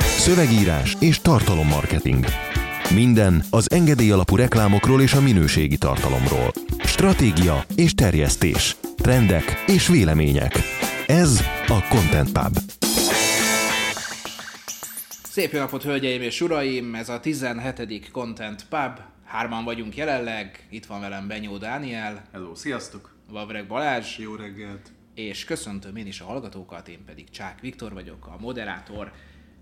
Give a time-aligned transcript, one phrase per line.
[0.00, 2.24] Szövegírás és tartalommarketing.
[2.94, 6.52] Minden az engedély alapú reklámokról és a minőségi tartalomról.
[6.84, 8.76] Stratégia és terjesztés.
[8.96, 10.52] Trendek és vélemények.
[11.06, 12.58] Ez a Content Pub.
[15.30, 16.94] Szép jó napot, hölgyeim és uraim!
[16.94, 18.10] Ez a 17.
[18.12, 19.00] Content Pub.
[19.24, 20.66] Hárman vagyunk jelenleg.
[20.70, 23.14] Itt van velem Benyó Dániel, Hello, sziasztok!
[23.30, 24.93] Vavreg Balázs, Jó reggelt!
[25.14, 29.12] És köszöntöm én is a hallgatókat, én pedig Csák Viktor vagyok, a moderátor.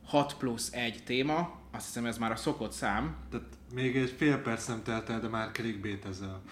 [0.05, 4.39] 6 plusz 1 téma, azt hiszem ez már a szokott szám, Tehát még egy fél
[4.39, 6.43] percem telt el, de már clickbaitezel.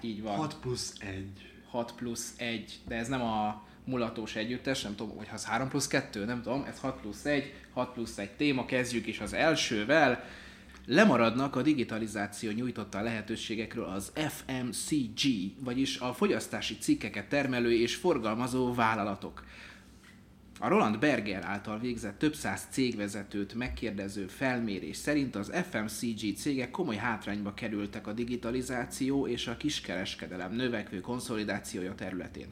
[0.00, 0.36] így van.
[0.36, 1.26] 6 plusz 1.
[1.70, 5.86] 6 plusz 1, de ez nem a mulatós együttes, nem tudom, hogy az 3 plusz
[5.86, 10.24] 2, nem tudom, ez 6 plusz 1, 6 plusz 1 téma, kezdjük is az elsővel.
[10.86, 15.20] Lemaradnak a digitalizáció nyújtotta lehetőségekről az FMCG,
[15.64, 19.44] vagyis a fogyasztási cikkeket termelő és forgalmazó vállalatok.
[20.58, 26.96] A Roland Berger által végzett több száz cégvezetőt megkérdező felmérés szerint az FMCG cégek komoly
[26.96, 32.48] hátrányba kerültek a digitalizáció és a kiskereskedelem növekvő konszolidációja területén.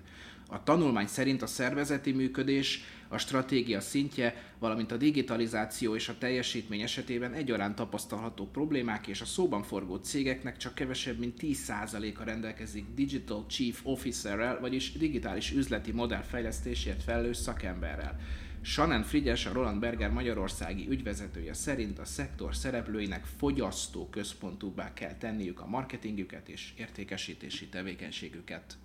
[0.48, 6.80] A tanulmány szerint a szervezeti működés, a stratégia szintje, valamint a digitalizáció és a teljesítmény
[6.80, 13.44] esetében egyaránt tapasztalható problémák és a szóban forgó cégeknek csak kevesebb, mint 10%-a rendelkezik Digital
[13.46, 18.20] Chief Officerrel, vagyis digitális üzleti modell fejlesztésért felelős szakemberrel.
[18.62, 25.60] Shannon Frigyes, a Roland Berger magyarországi ügyvezetője szerint a szektor szereplőinek fogyasztó központúbbá kell tenniük
[25.60, 28.78] a marketingüket és értékesítési tevékenységüket.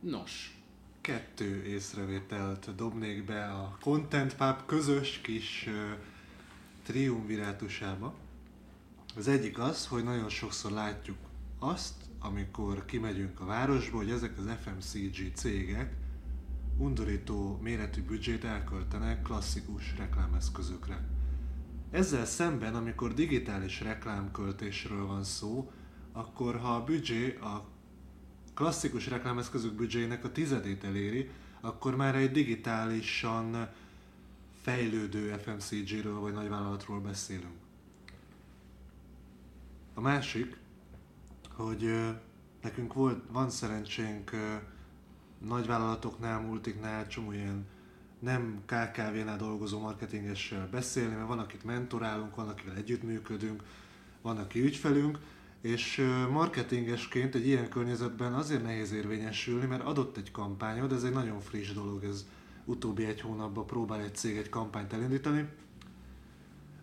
[0.00, 0.61] Nos,
[1.02, 5.68] Kettő észrevételt dobnék be a Content Pub közös kis
[6.82, 8.14] triumvirátusába.
[9.16, 11.16] Az egyik az, hogy nagyon sokszor látjuk
[11.58, 15.94] azt, amikor kimegyünk a városba, hogy ezek az FMCG cégek
[16.78, 21.08] undorító méretű büdzsét elköltenek klasszikus reklámeszközökre.
[21.90, 25.72] Ezzel szemben, amikor digitális reklámköltésről van szó,
[26.12, 27.71] akkor ha a büdzsé a
[28.54, 31.30] klasszikus reklámeszközök büdzsének a tizedét eléri,
[31.60, 33.68] akkor már egy digitálisan
[34.62, 37.60] fejlődő FMCG-ről vagy nagyvállalatról beszélünk.
[39.94, 40.56] A másik,
[41.54, 42.12] hogy
[42.62, 44.30] nekünk volt, van szerencsénk
[45.38, 47.66] nagyvállalatoknál, multiknál, csomó ilyen
[48.18, 53.62] nem KKV-nál dolgozó marketingessel beszélni, mert van, akit mentorálunk, van, akivel együttműködünk,
[54.22, 55.18] van, aki ügyfelünk,
[55.62, 61.40] és marketingesként egy ilyen környezetben azért nehéz érvényesülni, mert adott egy kampányod, ez egy nagyon
[61.40, 62.26] friss dolog, ez
[62.64, 65.48] utóbbi egy hónapban próbál egy cég egy kampányt elindítani.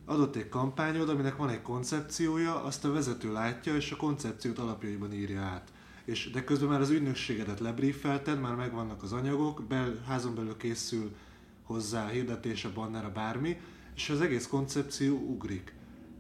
[0.05, 5.13] Adott egy kampányod, aminek van egy koncepciója, azt a vezető látja, és a koncepciót alapjaiban
[5.13, 5.71] írja át.
[6.05, 11.15] És, de közben már az ügynökségedet lebriefelted, már megvannak az anyagok, bel, házon belül készül
[11.63, 13.59] hozzá a hirdetés, a banner, a bármi,
[13.95, 15.73] és az egész koncepció ugrik.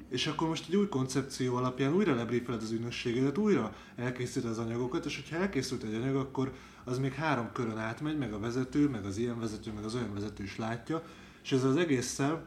[0.09, 5.05] És akkor most egy új koncepció alapján újra lebriefeled az ügynökségedet, újra elkészíted az anyagokat,
[5.05, 6.53] és hogyha elkészült egy anyag, akkor
[6.83, 10.13] az még három körön átmegy, meg a vezető, meg az ilyen vezető, meg az olyan
[10.13, 11.03] vezető is látja,
[11.43, 12.45] és ez az egésszel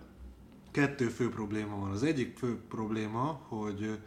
[0.71, 1.91] kettő fő probléma van.
[1.91, 3.99] Az egyik fő probléma, hogy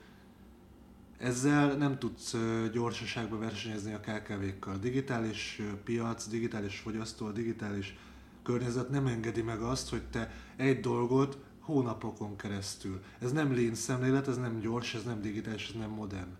[1.18, 4.78] ezzel nem tudsz ö, gyorsaságba versenyezni a KKV-kkal.
[4.78, 7.98] Digitális piac, digitális fogyasztó, a digitális
[8.44, 13.02] környezet nem engedi meg azt, hogy te egy dolgot hónapokon keresztül.
[13.20, 16.36] Ez nem lean szemlélet, ez nem gyors, ez nem digitális, ez nem modern.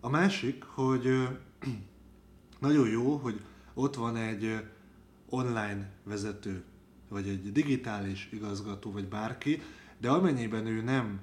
[0.00, 1.28] A másik, hogy
[2.66, 3.40] nagyon jó, hogy
[3.74, 4.64] ott van egy
[5.28, 6.64] online vezető,
[7.08, 9.62] vagy egy digitális igazgató, vagy bárki,
[9.98, 11.20] de amennyiben ő nem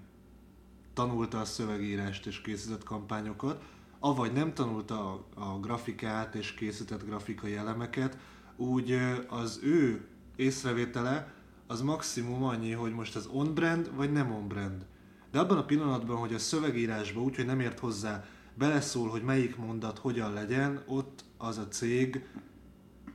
[0.93, 3.63] tanulta a szövegírást és készített kampányokat,
[3.99, 8.17] avagy nem tanulta a, a grafikát és készített grafikai elemeket,
[8.55, 8.97] úgy
[9.28, 11.33] az ő észrevétele
[11.71, 14.85] az maximum annyi, hogy most ez on-brand vagy nem on-brand.
[15.31, 19.55] De abban a pillanatban, hogy a szövegírásba úgy, hogy nem ért hozzá, beleszól, hogy melyik
[19.55, 22.25] mondat hogyan legyen, ott az a cég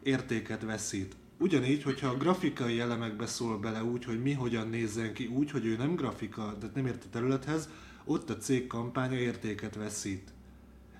[0.02, 1.16] értéket veszít.
[1.38, 5.66] Ugyanígy, hogyha a grafikai elemekbe szól bele úgy, hogy mi hogyan nézzen ki, úgy, hogy
[5.66, 7.68] ő nem grafika, tehát nem ért a területhez,
[8.04, 10.32] ott a cég kampánya értéket veszít.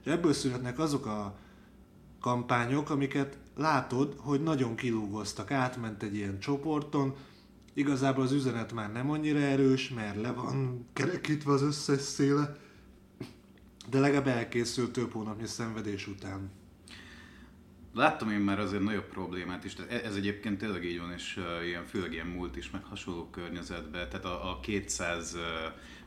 [0.04, 1.38] És ebből születnek azok a
[2.20, 7.14] kampányok, amiket látod, hogy nagyon kilúgoztak, átment egy ilyen csoporton,
[7.76, 12.56] igazából az üzenet már nem annyira erős, mert le van kerekítve az összes széle,
[13.90, 16.50] de legalább elkészült több hónapnyi szenvedés után.
[17.94, 21.84] Láttam én már azért nagyobb problémát is, tehát ez egyébként tényleg így van, és ilyen,
[21.84, 25.40] főleg ilyen múlt is, meg hasonló környezetben, tehát a, a 200 uh,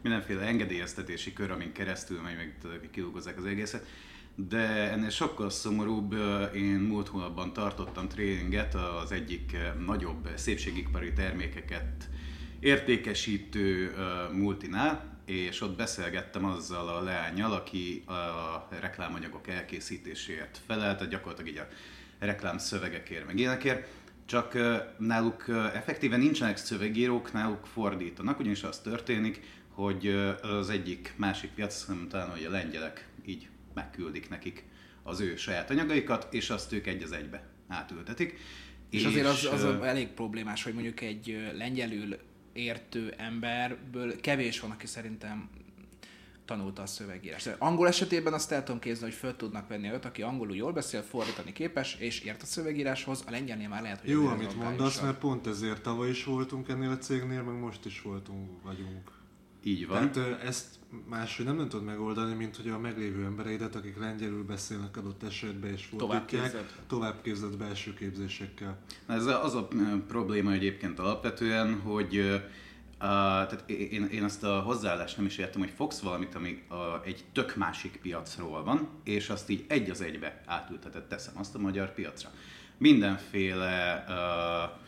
[0.02, 3.86] mindenféle engedélyeztetési kör, amin keresztül megy, meg kilúgozzák az egészet,
[4.48, 6.14] de ennél sokkal szomorúbb.
[6.56, 12.10] Én múlt hónapban tartottam tréninget az egyik nagyobb szépségipari termékeket
[12.60, 13.94] értékesítő
[14.32, 21.68] multinál, és ott beszélgettem azzal a leányjal, aki a reklámanyagok elkészítéséért felelt, gyakorlatilag így a
[22.20, 23.88] reklám szövegekért, meg ilyenekért,
[24.26, 24.58] csak
[24.98, 30.08] náluk effektíven nincsenek szövegírók, náluk fordítanak, ugyanis az történik, hogy
[30.42, 33.48] az egyik másik piac, talán hogy a lengyelek így
[33.80, 34.64] megküldik nekik
[35.04, 38.38] az ő saját anyagaikat, és azt ők egy az egybe átültetik.
[38.90, 42.18] És, és azért az, az elég problémás, hogy mondjuk egy lengyelül
[42.54, 45.50] értő emberből kevés van, aki szerintem
[46.46, 47.50] tanulta a szövegírás.
[47.58, 51.02] Angol esetében azt el tudom képzelni, hogy föl tudnak venni olyat, aki angolul jól beszél,
[51.02, 55.18] fordítani képes, és ért a szövegíráshoz, a lengyelnél már lehet, hogy Jó, amit mondasz, mert
[55.18, 59.12] pont ezért tavaly is voltunk ennél a cégnél, meg most is voltunk, vagyunk.
[59.64, 60.12] Így van.
[60.12, 60.79] Tehát ezt
[61.10, 65.72] máshogy nem, nem tudod megoldani, mint hogy a meglévő embereidet, akik lengyelül beszélnek adott esetben
[65.72, 66.56] és fordítják,
[66.88, 68.78] továbbképzett belső képzésekkel.
[69.08, 69.68] Ez az a
[70.08, 72.42] probléma egyébként alapvetően, hogy
[73.02, 76.78] Uh, tehát én, én azt a hozzáállást nem is értem, hogy fogsz valamit, ami uh,
[77.06, 81.60] egy tök másik piacról van, és azt így egy az egybe átültetett teszem azt a
[81.60, 82.30] magyar piacra.
[82.78, 84.80] Mindenféle uh,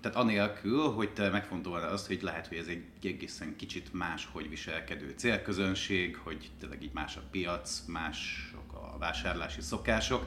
[0.00, 4.48] tehát anélkül, hogy te megfontolnád azt, hogy lehet, hogy ez egy egészen kicsit más, hogy
[4.48, 10.26] viselkedő célközönség, hogy tényleg így más a piac, mások a vásárlási szokások,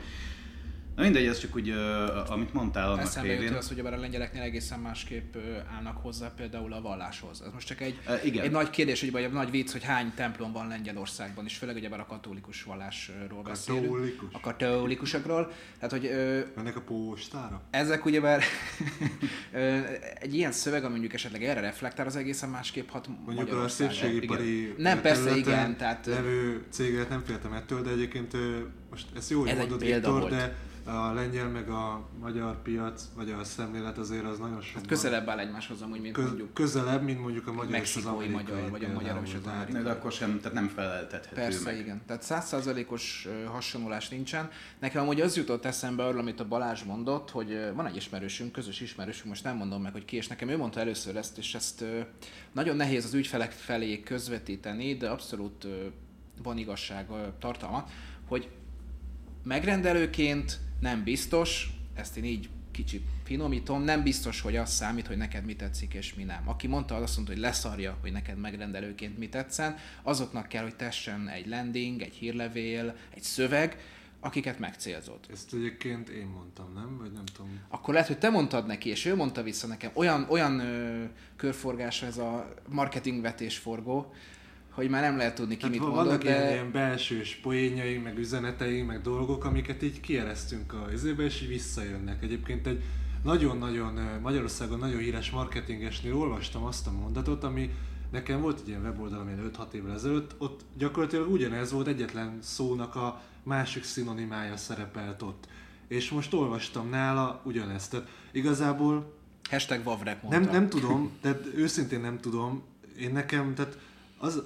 [0.96, 4.42] Na mindegy, ez csak úgy, uh, amit mondtál annak Eszembe jut az, hogy a lengyeleknél
[4.42, 5.36] egészen másképp
[5.76, 7.42] állnak hozzá például a valláshoz.
[7.46, 8.44] Ez most csak egy, uh, igen.
[8.44, 11.76] egy nagy kérdés, hogy, vagy egy nagy vicc, hogy hány templom van Lengyelországban, és főleg
[11.76, 14.24] ugye a katolikus vallásról beszélünk.
[14.32, 15.52] A katolikusokról.
[15.80, 17.62] Tehát, hogy, uh, Mennek a postára?
[17.70, 18.44] Ezek ugyebár
[20.20, 24.74] egy ilyen szöveg, ami mondjuk esetleg erre reflektál, az egészen másképp hat Mondjuk a szépségipari
[24.78, 25.78] Nem, persze, igen.
[25.78, 28.36] Tehát, levő céget nem féltem ettől, de egyébként
[28.90, 30.56] most ezt jó, hogy mondod, Viktor, de
[30.86, 34.76] a lengyel meg a magyar piac, vagy a szemlélet azért az nagyon sok.
[34.76, 36.54] Hát közelebb áll egymáshoz amúgy, mint Köz, mondjuk.
[36.54, 39.82] Közelebb, mint mondjuk a magyar és az magyar, vagy a magyar és az amerikai.
[39.82, 41.80] De akkor sem, tehát nem feleltethető Persze, meg.
[41.80, 42.02] igen.
[42.08, 44.50] Tehát százszázalékos hasonlulás nincsen.
[44.80, 48.82] Nekem amúgy az jutott eszembe arról, amit a Balázs mondott, hogy van egy ismerősünk, közös
[48.82, 51.86] ismerősünk, most nem mondom meg, hogy ki, és nekem ő mondta először ezt, és ezt
[52.52, 55.68] nagyon nehéz az ügyfelek felé közvetíteni, de abszolút
[56.44, 57.08] van igazság
[57.40, 57.86] tartalma,
[58.28, 58.50] hogy
[59.44, 65.46] megrendelőként nem biztos, ezt én így kicsit finomítom, nem biztos, hogy az számít, hogy neked
[65.46, 66.50] mi tetszik és mi nem.
[66.50, 70.76] Aki mondta, az azt mondta, hogy leszarja, hogy neked megrendelőként mi tetszen, azoknak kell, hogy
[70.76, 73.78] tessen egy landing, egy hírlevél, egy szöveg,
[74.20, 75.28] akiket megcélzott.
[75.32, 76.98] Ezt egyébként én mondtam, nem?
[76.98, 77.60] Vagy nem tudom.
[77.70, 79.92] Akkor lehet, hogy te mondtad neki, és ő mondta vissza nekem.
[79.94, 81.04] Olyan, olyan ö,
[81.36, 84.14] körforgás ez a marketingvetésforgó,
[84.72, 86.30] hogy már nem lehet tudni ki hát mit mondott, vannak de...
[86.30, 91.48] ilyen, ilyen belsős poénjaink, meg üzeneteink, meg dolgok, amiket így kieresztünk a izébe, és így
[91.48, 92.24] visszajönnek.
[92.24, 92.84] Egyébként egy
[93.24, 97.70] nagyon-nagyon Magyarországon nagyon híres marketingesnél olvastam azt a mondatot, ami
[98.12, 102.96] nekem volt egy ilyen weboldalam ilyen 5-6 évvel ezelőtt, ott gyakorlatilag ugyanez volt, egyetlen szónak
[102.96, 105.48] a másik szinonimája szerepelt ott.
[105.88, 107.92] És most olvastam nála ugyanezt.
[107.92, 109.14] Tehát igazából...
[109.50, 110.40] Hashtag Vavrek mondta.
[110.40, 112.64] Nem, nem tudom, tehát őszintén nem tudom.
[113.00, 113.78] Én nekem, tehát
[114.18, 114.44] az,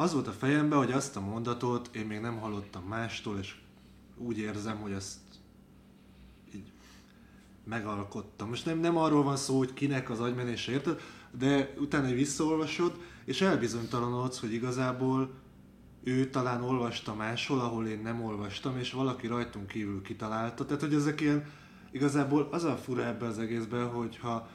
[0.00, 3.54] az volt a fejemben, hogy azt a mondatot én még nem hallottam mástól, és
[4.16, 5.18] úgy érzem, hogy ezt
[6.54, 6.72] így
[7.64, 8.48] megalkottam.
[8.48, 11.00] Most nem, nem arról van szó, hogy kinek az agymenése, érted?
[11.38, 12.92] De utána visszaolvasod,
[13.24, 15.30] és elbizonytalanodsz, hogy igazából
[16.02, 20.64] ő talán olvasta máshol, ahol én nem olvastam, és valaki rajtunk kívül kitalálta.
[20.64, 21.44] Tehát, hogy ezek ilyen,
[21.90, 24.48] igazából az a fura ebben az egészben, hogyha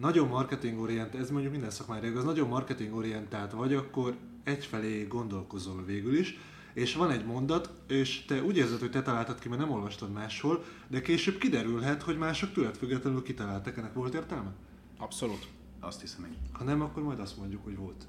[0.00, 4.16] nagyon marketingorientált, ez mondjuk minden szakmára igaz, nagyon marketingorientált vagy, akkor
[4.48, 6.38] egyfelé gondolkozol végül is,
[6.72, 10.12] és van egy mondat, és te úgy érzed, hogy te találtad ki, mert nem olvastad
[10.12, 13.76] máshol, de később kiderülhet, hogy mások tőled függetlenül kitaláltak.
[13.76, 14.50] Ennek volt értelme?
[14.98, 15.46] Abszolút.
[15.80, 16.36] Azt hiszem, hogy...
[16.52, 18.06] Ha nem, akkor majd azt mondjuk, hogy volt.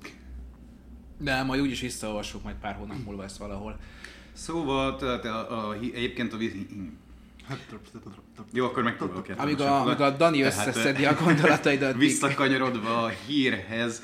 [1.18, 3.80] De majd úgyis visszaolvassuk majd pár hónap múlva ezt valahol.
[4.34, 6.38] Szóval, tehát a, a, egyébként a
[8.54, 11.96] jó, akkor megpróbálok Amíg a, amíg a Dani összeszedi a gondolataidat.
[12.08, 14.04] Visszakanyarodva a hírhez,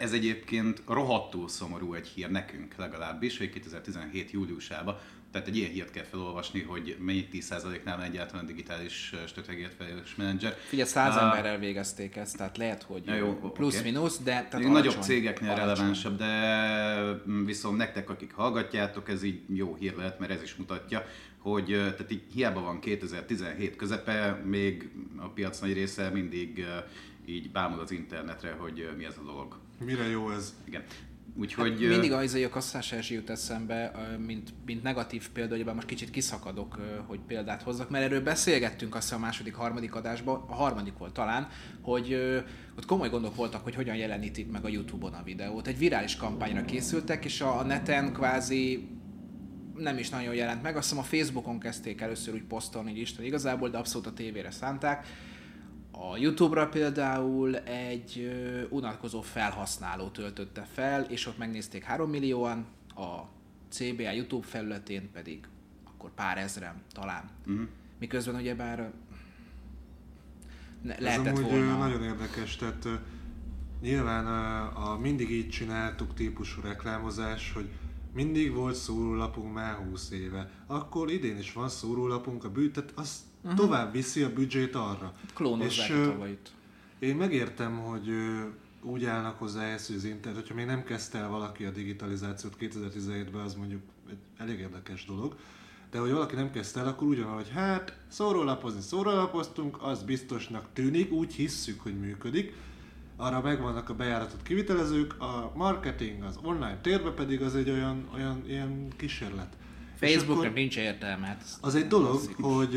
[0.00, 4.30] ez egyébként rohadtul szomorú egy hír nekünk legalábbis, hogy 2017.
[4.30, 4.98] júliusában
[5.32, 10.56] tehát egy ilyen hírt kell felolvasni, hogy mennyi 10%-nál van egyáltalán digitális stratégiát felelős menedzser.
[10.68, 14.24] Figyelj, száz uh, emberrel végezték ezt, tehát lehet, hogy jó, plusz-minusz, okay.
[14.24, 15.66] de tehát Nagyobb cégeknél alacsony.
[15.66, 21.06] relevánsabb, de viszont nektek, akik hallgatjátok, ez így jó hír lehet, mert ez is mutatja,
[21.38, 26.66] hogy tehát így hiába van 2017 közepe, még a piac nagy része mindig
[27.26, 29.56] így bámul az internetre, hogy mi ez a dolog.
[29.84, 30.54] Mire jó ez?
[30.64, 30.82] Igen.
[31.36, 31.70] Úgyhogy...
[31.70, 33.92] Hát mindig az a kasszás Erzsi jut eszembe,
[34.26, 39.12] mint, mint negatív példa, hogy most kicsit kiszakadok, hogy példát hozzak, mert erről beszélgettünk azt
[39.12, 41.48] a második, harmadik adásban, a harmadik volt talán,
[41.80, 42.14] hogy
[42.76, 45.66] ott komoly gondok voltak, hogy hogyan jelenítik meg a Youtube-on a videót.
[45.66, 48.88] Egy virális kampányra készültek, és a neten kvázi
[49.76, 50.76] nem is nagyon jelent meg.
[50.76, 54.50] Azt hiszem a Facebookon kezdték először úgy posztolni, hogy Isten igazából, de abszolút a tévére
[54.50, 55.06] szánták.
[56.02, 58.30] A YouTube-ra például egy
[58.70, 63.20] unatkozó felhasználó töltötte fel, és ott megnézték 3 millióan, a
[63.68, 65.48] CBA YouTube felületén pedig
[65.84, 67.30] akkor pár ezren talán.
[67.46, 67.66] Uh-huh.
[67.98, 68.92] Miközben ugyebár
[70.82, 71.76] ne, lehetett Ez volna...
[71.76, 72.88] nagyon érdekes, tehát
[73.80, 77.68] nyilván a, a mindig így csináltuk típusú reklámozás, hogy
[78.14, 80.50] mindig volt szórólapunk már 20 éve.
[80.66, 83.58] Akkor idén is van szórólapunk a bűt, tehát az uh-huh.
[83.58, 85.14] tovább viszi a büdzsét arra.
[85.34, 86.50] Klónozzák és, a tavait.
[86.98, 88.10] Én megértem, hogy
[88.82, 92.56] úgy állnak hozzá ehhez, hogy az internet, hogyha még nem kezdte el valaki a digitalizációt
[92.60, 95.36] 2017-ben, az mondjuk egy elég érdekes dolog,
[95.90, 100.66] de hogy valaki nem kezdte el, akkor úgy van, hogy hát szórólapozni szórólapoztunk, az biztosnak
[100.72, 102.52] tűnik, úgy hisszük, hogy működik,
[103.16, 108.42] arra megvannak a bejáratott kivitelezők, a marketing az online térbe pedig az egy olyan, olyan
[108.46, 109.56] ilyen kísérlet.
[109.96, 111.26] Facebooknak nincs értelme.
[111.26, 112.76] Hát az egy dolog, hogy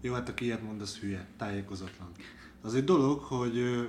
[0.00, 2.10] jó, hát aki ilyet mond, az hülye, tájékozatlan.
[2.60, 3.88] Az egy dolog, hogy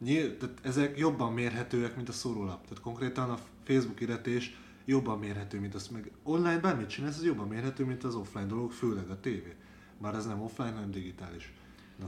[0.00, 2.62] nyíl, tehát ezek jobban mérhetőek, mint a szórólap.
[2.62, 7.48] Tehát konkrétan a Facebook iratés jobban mérhető, mint az meg online bármit csinálsz, az jobban
[7.48, 9.54] mérhető, mint az offline dolog, főleg a tévé.
[10.00, 11.52] Bár ez nem offline, hanem digitális.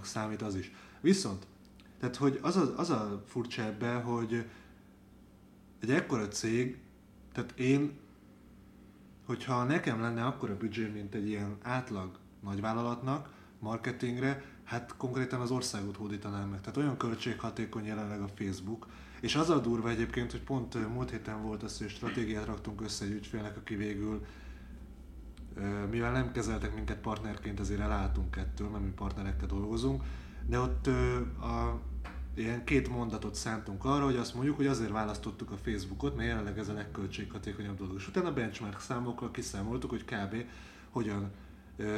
[0.02, 0.72] számít az is.
[1.00, 1.46] Viszont
[2.00, 4.44] tehát, hogy az a, az a furcsa ebben, hogy
[5.80, 6.78] egy ekkora cég,
[7.32, 7.98] tehát én,
[9.26, 13.28] hogyha nekem lenne akkora büdzsé, mint egy ilyen átlag nagyvállalatnak,
[13.58, 16.60] marketingre, hát konkrétan az országot hódítanám meg.
[16.60, 18.86] Tehát olyan költséghatékony jelenleg a Facebook,
[19.20, 23.04] és az a durva egyébként, hogy pont múlt héten volt az, hogy stratégiát raktunk össze
[23.04, 24.24] egy ügyfélnek, aki végül,
[25.90, 30.02] mivel nem kezeltek minket partnerként, ezért elálltunk ettől, mert mi partnerekkel dolgozunk,
[30.46, 30.86] de ott
[31.40, 31.80] a
[32.34, 36.58] ilyen két mondatot szántunk arra, hogy azt mondjuk, hogy azért választottuk a Facebookot, mert jelenleg
[36.58, 37.96] ez a legköltséghatékonyabb dolog.
[37.96, 40.44] És utána benchmark számokkal kiszámoltuk, hogy kb.
[40.90, 41.30] hogyan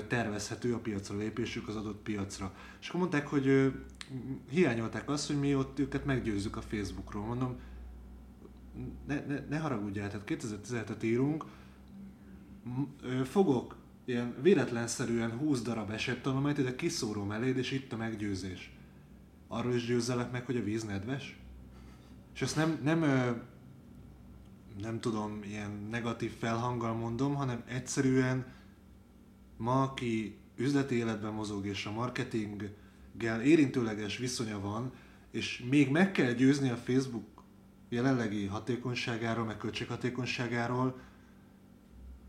[0.09, 2.55] tervezhető a piacra lépésük az adott piacra.
[2.81, 3.73] És akkor mondták, hogy
[4.51, 7.25] hiányolták azt, hogy mi ott őket meggyőzzük a Facebookról.
[7.25, 7.57] Mondom,
[9.07, 11.45] ne, ne, ne haragudjál, tehát 2017-et írunk,
[13.25, 18.73] fogok ilyen véletlenszerűen 20 darab esettanulmányt, ide kiszórom eléd, és itt a meggyőzés
[19.53, 21.39] arról is győzzelek meg, hogy a víz nedves?
[22.35, 23.01] És ezt nem, nem,
[24.81, 28.47] nem tudom, ilyen negatív felhanggal mondom, hanem egyszerűen
[29.63, 34.93] ma, aki üzleti életben mozog és a marketinggel érintőleges viszonya van,
[35.31, 37.43] és még meg kell győzni a Facebook
[37.89, 41.01] jelenlegi hatékonyságáról, meg költséghatékonyságáról,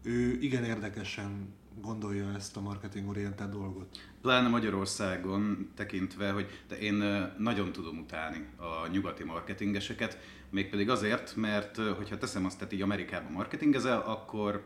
[0.04, 3.98] ő igen érdekesen gondolja ezt a marketingorientált dolgot.
[4.22, 7.04] Pláne Magyarországon tekintve, hogy de én
[7.38, 10.18] nagyon tudom utálni a nyugati marketingeseket,
[10.50, 14.66] mégpedig azért, mert hogyha teszem azt, tehát így Amerikában marketingezel, akkor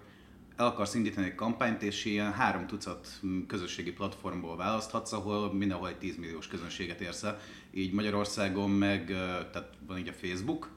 [0.58, 5.98] el akarsz indítani egy kampányt, és ilyen három tucat közösségi platformból választhatsz, ahol mindenhol egy
[5.98, 7.40] 10 milliós közönséget érsz el.
[7.72, 9.06] Így Magyarországon meg,
[9.52, 10.70] tehát van így a Facebook,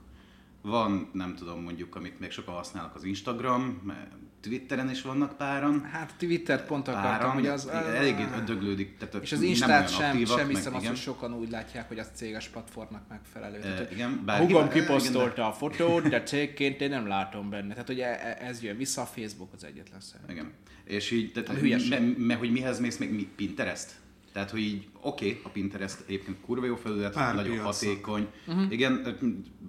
[0.63, 3.93] van, nem tudom, mondjuk, amit még sokan használnak, az Instagram,
[4.41, 5.85] Twitteren is vannak páran.
[5.85, 7.69] Hát Twitter pont akartam, páran, hogy az...
[7.69, 8.97] Eléggé döglődik.
[8.97, 12.49] Tehát és az Instát sem, sem hiszem azt, hogy sokan úgy látják, hogy az céges
[12.49, 13.57] platformnak megfelelő.
[13.57, 17.73] E, tehát, igen, bár hugom kiposztolta a fotót, de cégként én nem látom benne.
[17.73, 20.31] Tehát ugye e- ez jön vissza, a Facebook az egyetlen szerint.
[20.31, 20.53] Igen.
[20.85, 23.91] És így, tehát, mert me, me, hogy mihez mész még, mi, Pinterest?
[24.33, 27.73] Tehát, hogy így oké, okay, a Pinterest egyébként kurva jó felület, Pár nagyon piacok.
[27.73, 28.27] hatékony.
[28.47, 28.73] Uh-huh.
[28.73, 29.19] Igen,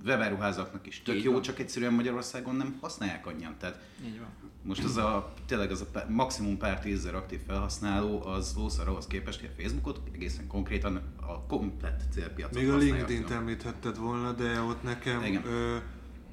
[0.06, 1.42] webáruházaknak is tök így jó, van.
[1.42, 3.56] csak egyszerűen Magyarországon nem használják annyian.
[3.60, 4.28] Tehát így van.
[4.64, 9.40] Most az a, tényleg az a maximum pár tízezer aktív felhasználó, az lószar ahhoz képest,
[9.40, 14.84] hogy a Facebookot egészen konkrétan a komplett célpiacot Még a LinkedIn-t említhetted volna, de ott
[14.84, 15.78] nekem, ö,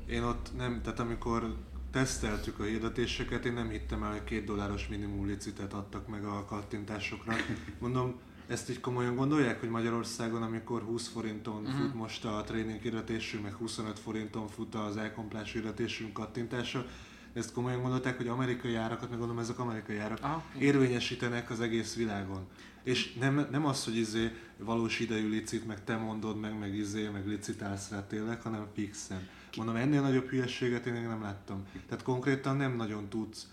[0.06, 1.54] én ott nem, tehát amikor
[1.90, 6.45] teszteltük a hirdetéseket, én nem hittem el, hogy két dolláros minimum licitet adtak meg a
[6.45, 7.35] kattintásokra.
[7.78, 8.14] Mondom,
[8.47, 11.80] ezt így komolyan gondolják, hogy Magyarországon, amikor 20 forinton uh-huh.
[11.80, 16.87] fut most a tréning hirdetésünk, meg 25 forinton fut az elkomplás hirdetésünk kattintása,
[17.33, 21.95] ezt komolyan gondolták, hogy amerikai árakat, meg gondolom ezek amerikai árak Aha, érvényesítenek az egész
[21.95, 22.47] világon.
[22.83, 27.09] És nem, nem az, hogy izé valós idejű licit, meg te mondod meg, meg izé,
[27.09, 29.28] meg licitálsz rá tényleg, hanem fixen.
[29.57, 31.67] Mondom, ennél nagyobb hülyeséget én még nem láttam.
[31.88, 33.47] Tehát konkrétan nem nagyon tudsz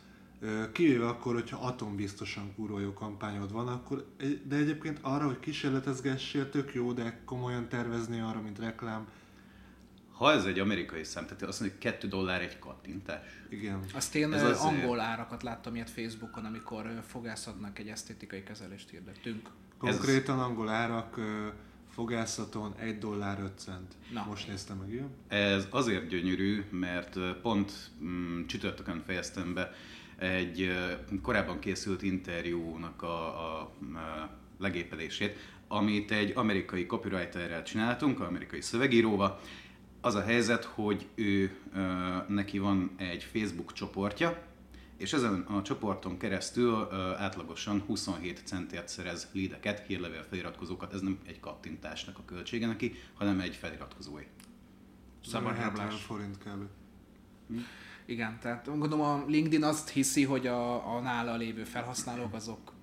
[0.71, 4.05] Kivéve akkor, hogyha atombiztosan kurva jó kampányod van, akkor,
[4.47, 9.07] de egyébként arra, hogy kísérletezgessél, tök jó, de komolyan tervezni arra, mint reklám,
[10.15, 13.43] Ha ez egy amerikai szám, tehát azt mondja, hogy 2 dollár egy kattintás.
[13.49, 13.79] Igen.
[13.93, 19.49] Azt én Ez azért- angol árakat láttam ilyet Facebookon, amikor fogászatnak egy esztétikai kezelést hirdettünk.
[19.77, 21.19] Konkrétan angol árak
[21.95, 23.93] fogászaton 1 dollár 5 cent.
[24.13, 24.25] Na.
[24.27, 25.09] Most néztem meg, igen.
[25.27, 27.71] Ez azért gyönyörű, mert pont
[28.03, 29.71] mm, csütörtökön fejeztem be
[30.17, 30.71] egy
[31.21, 33.69] korábban készült interjúnak a, a, a
[34.59, 35.37] legépelését,
[35.67, 39.39] amit egy amerikai copywriterrel csináltunk, amerikai szövegíróval.
[40.01, 41.81] Az a helyzet, hogy ő, ö,
[42.27, 44.43] neki van egy Facebook csoportja,
[44.97, 46.87] és ezen a csoporton keresztül
[47.17, 53.39] átlagosan 27 centért szerez leadeket, hírlevél feliratkozókat, ez nem egy kattintásnak a költsége neki, hanem
[53.39, 54.23] egy feliratkozói.
[55.25, 56.01] Szabad 70 rablás.
[56.01, 56.63] forint kb.
[58.05, 62.73] Igen, tehát gondolom a LinkedIn azt hiszi, hogy a, a nála lévő felhasználók azok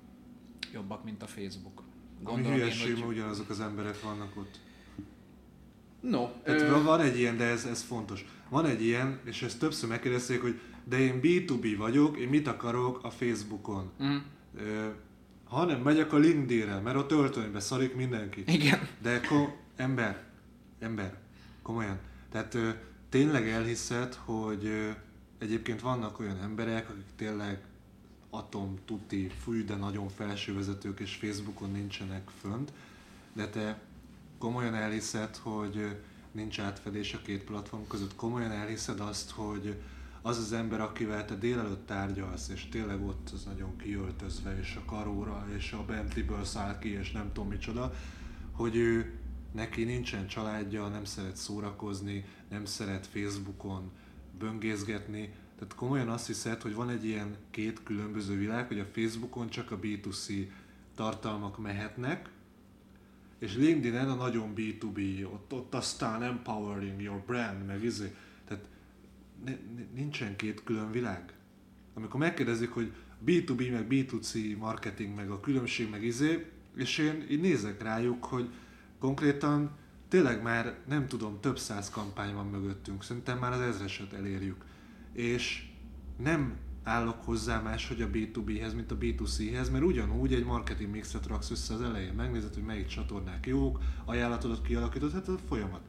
[0.72, 1.78] jobbak, mint a Facebook.
[1.78, 3.14] Ami Gondolom én, hülyeség, hogy...
[3.14, 4.58] ugyanazok az emberek vannak ott.
[6.00, 8.24] No, Tehát ö, van egy ilyen, de ez, ez fontos.
[8.48, 13.04] Van egy ilyen, és ezt többször megkérdezték, hogy de én B2B vagyok, én mit akarok
[13.04, 13.90] a Facebookon?
[14.02, 14.16] mm,
[14.58, 14.88] Ö,
[15.44, 18.42] ha nem megyek a LinkedIn-re, mert ott öltönybe szarik mindenki.
[18.46, 18.88] igen.
[19.02, 20.24] De ko- ember,
[20.78, 21.18] ember,
[21.62, 21.98] komolyan.
[22.30, 22.68] Tehát ö,
[23.08, 24.90] tényleg elhiszed, hogy ö,
[25.38, 27.60] egyébként vannak olyan emberek, akik tényleg
[28.30, 32.72] atom, tuti, fúj, de nagyon felsővezetők és Facebookon nincsenek fönt,
[33.32, 33.80] de te
[34.38, 35.96] komolyan elhiszed, hogy
[36.32, 39.76] nincs átfedés a két platform között, komolyan elhiszed azt, hogy
[40.22, 44.84] az az ember, akivel te délelőtt tárgyalsz, és tényleg ott az nagyon kiöltözve, és a
[44.84, 47.94] karóra, és a Bentley-ből száll ki, és nem tudom micsoda,
[48.52, 49.12] hogy ő
[49.52, 53.90] neki nincsen családja, nem szeret szórakozni, nem szeret Facebookon
[54.38, 55.32] böngészgetni.
[55.58, 59.70] Tehát komolyan azt hiszed, hogy van egy ilyen két különböző világ, hogy a Facebookon csak
[59.70, 60.46] a B2C
[60.94, 62.30] tartalmak mehetnek,
[63.38, 68.14] és LinkedIn-en a nagyon B2B, ott, ott aztán empowering your brand, meg izé.
[69.94, 71.32] Nincsen két külön világ.
[71.94, 72.92] Amikor megkérdezik, hogy
[73.26, 76.46] B2B meg B2C marketing meg a különbség meg izé,
[76.76, 78.48] és én így nézek rájuk, hogy
[78.98, 79.70] konkrétan
[80.08, 84.64] tényleg már nem tudom, több száz kampány van mögöttünk, szerintem már az ezreset elérjük.
[85.12, 85.66] És
[86.16, 91.50] nem állok hozzá máshogy a B2B-hez, mint a B2C-hez, mert ugyanúgy egy marketing mixet raksz
[91.50, 95.80] össze az elején, megnézed, hogy melyik csatornák jók, ajánlatodat kialakítod, hát a folyamat.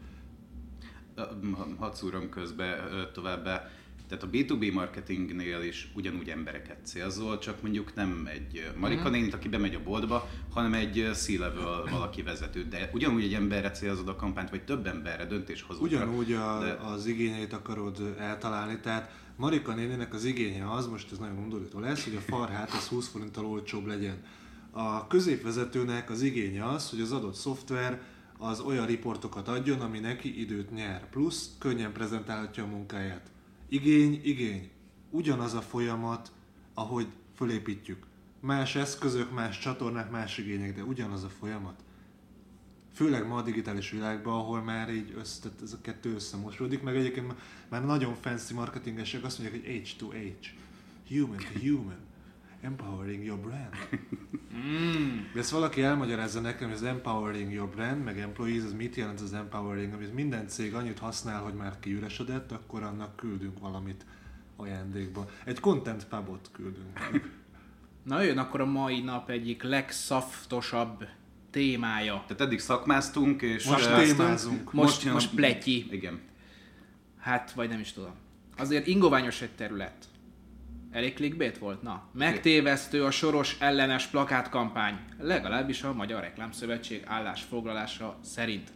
[1.77, 3.69] Hadd szúrom közbe továbbá.
[4.07, 9.47] Tehát a B2B marketingnél is ugyanúgy embereket célzol, csak mondjuk nem egy Marika nénit, aki
[9.47, 12.63] bemegy a boltba, hanem egy C-level valaki vezető.
[12.63, 15.85] De ugyanúgy egy emberre célzod a kampányt, vagy több emberre, döntéshozókra.
[15.85, 21.17] Ugyanúgy a, De- az igényeit akarod eltalálni, tehát Marika néninek az igénye az, most ez
[21.17, 24.17] nagyon undorító lesz, hogy a farhát az 20 forinttal olcsóbb legyen.
[24.71, 28.01] A középvezetőnek az igénye az, hogy az adott szoftver
[28.43, 33.31] az olyan riportokat adjon, ami neki időt nyer, plusz könnyen prezentálhatja a munkáját.
[33.67, 34.69] Igény, igény.
[35.09, 36.31] Ugyanaz a folyamat,
[36.73, 38.05] ahogy fölépítjük.
[38.39, 41.83] Más eszközök, más csatornák, más igények, de ugyanaz a folyamat.
[42.93, 46.95] Főleg ma a digitális világban, ahol már így össze, tehát ez a kettő összemosódik, meg
[46.95, 47.33] egyébként
[47.69, 50.47] már- nagyon fancy marketingesek azt mondják, hogy H to H.
[51.07, 51.97] Human to human.
[52.63, 53.69] Empowering your brand.
[55.33, 59.21] De ezt valaki elmagyarázza nekem, hogy az empowering your brand, meg employees, az mit jelent
[59.21, 64.05] az empowering, amit minden cég annyit használ, hogy már kiüresedett, akkor annak küldünk valamit
[64.55, 65.29] ajándékba.
[65.45, 66.99] Egy content pubot küldünk.
[68.03, 71.05] Na jön akkor a mai nap egyik legszaftosabb
[71.51, 72.23] témája.
[72.27, 73.65] Tehát eddig szakmáztunk, és...
[73.65, 74.73] Most ö, témázunk.
[74.73, 75.87] Most, jön- most pletyi.
[75.91, 76.19] Igen.
[77.19, 78.13] Hát, vagy nem is tudom.
[78.57, 80.05] Azért ingoványos egy terület.
[80.93, 81.81] Elég clickbait volt?
[81.81, 82.03] Na.
[82.11, 84.99] Megtévesztő a soros ellenes plakátkampány.
[85.19, 88.71] Legalábbis a Magyar Reklámszövetség állásfoglalása szerint.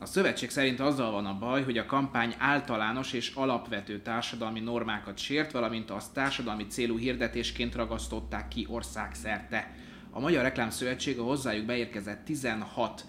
[0.00, 5.18] A szövetség szerint azzal van a baj, hogy a kampány általános és alapvető társadalmi normákat
[5.18, 9.70] sért, valamint azt társadalmi célú hirdetésként ragasztották ki országszerte.
[10.10, 13.04] A Magyar Reklámszövetség a hozzájuk beérkezett 16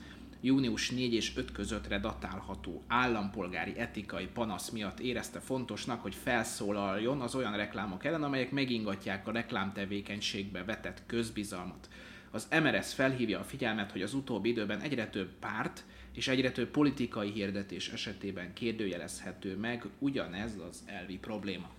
[0.45, 7.35] június 4 és 5 közöttre datálható állampolgári etikai panasz miatt érezte fontosnak, hogy felszólaljon az
[7.35, 11.89] olyan reklámok ellen, amelyek megingatják a reklámtevékenységbe vetett közbizalmat.
[12.31, 16.69] Az MRS felhívja a figyelmet, hogy az utóbbi időben egyre több párt és egyre több
[16.69, 21.69] politikai hirdetés esetében kérdőjelezhető meg ugyanez az elvi probléma.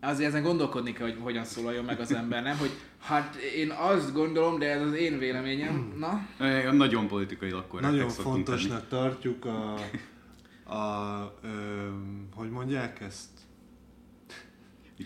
[0.00, 2.56] Azért ezen gondolkodni kell, hogy hogyan szólaljon meg az ember, nem?
[2.56, 5.94] Hogy hát én azt gondolom, de ez az én véleményem.
[5.98, 6.28] Na,
[6.72, 9.74] Nagyon politikailag korrektek Nagyon fontosnak tartjuk a,
[10.76, 11.48] a ö,
[12.34, 13.28] hogy mondják ezt?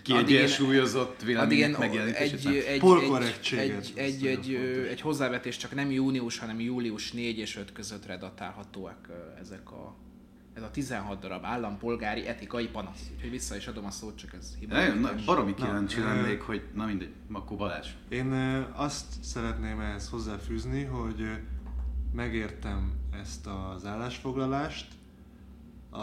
[0.03, 4.55] kiegyensúlyozott vélemények egy, egy, egy, egy, egy, egy,
[4.91, 9.09] egy hozzávetés csak nem június, hanem július 4 és 5 között datálhatóak
[9.41, 9.95] ezek a
[10.55, 13.11] ez a 16 darab állampolgári etikai panasz.
[13.15, 15.25] Úgyhogy vissza is adom a szót, csak ez hibás.
[15.25, 17.89] Baromi kíváncsi lennék, hogy na mindegy, akkor Balázs.
[18.09, 18.33] Én
[18.73, 21.41] azt szeretném ehhez hozzáfűzni, hogy
[22.13, 24.93] megértem ezt az állásfoglalást.
[25.91, 25.99] A,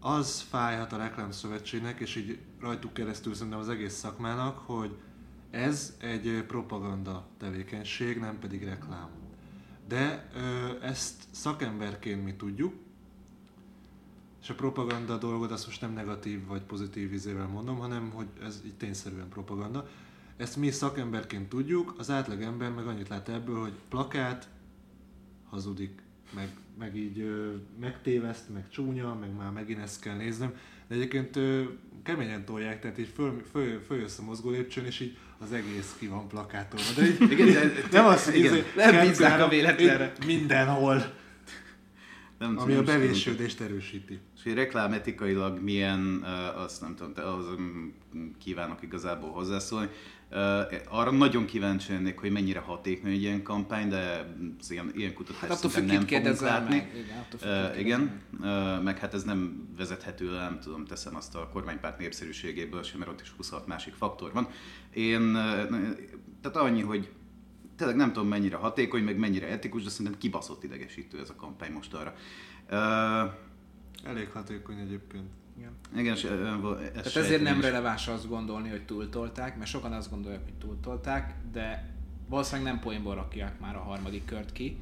[0.00, 4.96] az fájhat a reklámszövetségnek, és így rajtuk keresztül szerintem az egész szakmának, hogy
[5.50, 9.08] ez egy propaganda tevékenység, nem pedig reklám.
[9.88, 12.74] De ö, ezt szakemberként mi tudjuk,
[14.42, 18.60] és a propaganda dolgot azt most nem negatív vagy pozitív vizével mondom, hanem hogy ez
[18.64, 19.88] így tényszerűen propaganda.
[20.36, 24.48] Ezt mi szakemberként tudjuk, az átlag ember meg annyit lát ebből, hogy plakát,
[25.50, 26.02] hazudik,
[26.34, 30.54] meg, meg így ö, megtéveszt, meg csúnya, meg már megint ezt kell néznem.
[30.88, 31.62] De egyébként ö,
[32.02, 36.06] keményen tolják, tehát így föl, föl, följössz a mozgó lépcsőn, és így az egész ki
[36.06, 36.90] van plakátolva.
[36.96, 40.12] De így, igen, de, nem az, hogy izé, nem bízzák a véletlenre.
[40.26, 41.20] Mindenhol.
[42.42, 44.18] Nem ami a bevésődést erősíti.
[44.36, 46.26] És hogy reklámetikailag milyen,
[46.56, 47.44] azt nem tudom, te az
[48.38, 49.88] kívánok igazából hozzászólni.
[50.88, 54.34] Arra nagyon kíváncsi lennék, hogy mennyire hatékony egy ilyen kampány, de
[54.68, 56.74] ilyen, ilyen kutatást hát attól nem fogunk látni.
[56.74, 57.06] Meg.
[57.40, 61.48] Igen, uh, igen uh, meg hát ez nem vezethető le, nem tudom, teszem azt a
[61.52, 64.48] kormánypárt népszerűségéből sem, mert ott is 26 másik faktor van.
[64.94, 65.32] Én,
[66.40, 67.08] tehát annyi, hogy
[67.76, 71.72] tényleg nem tudom mennyire hatékony, meg mennyire etikus, de szerintem kibaszott idegesítő ez a kampány
[71.72, 72.14] most arra.
[72.70, 73.32] Uh,
[74.04, 75.30] Elég hatékony egyébként.
[75.58, 75.72] Igen.
[75.96, 80.54] Igen, és, Tehát ezért nem releváns azt gondolni, hogy túltolták, mert sokan azt gondolják, hogy
[80.54, 81.90] túltolták, de
[82.28, 84.78] valószínűleg nem poénból rakják már a harmadik kört ki.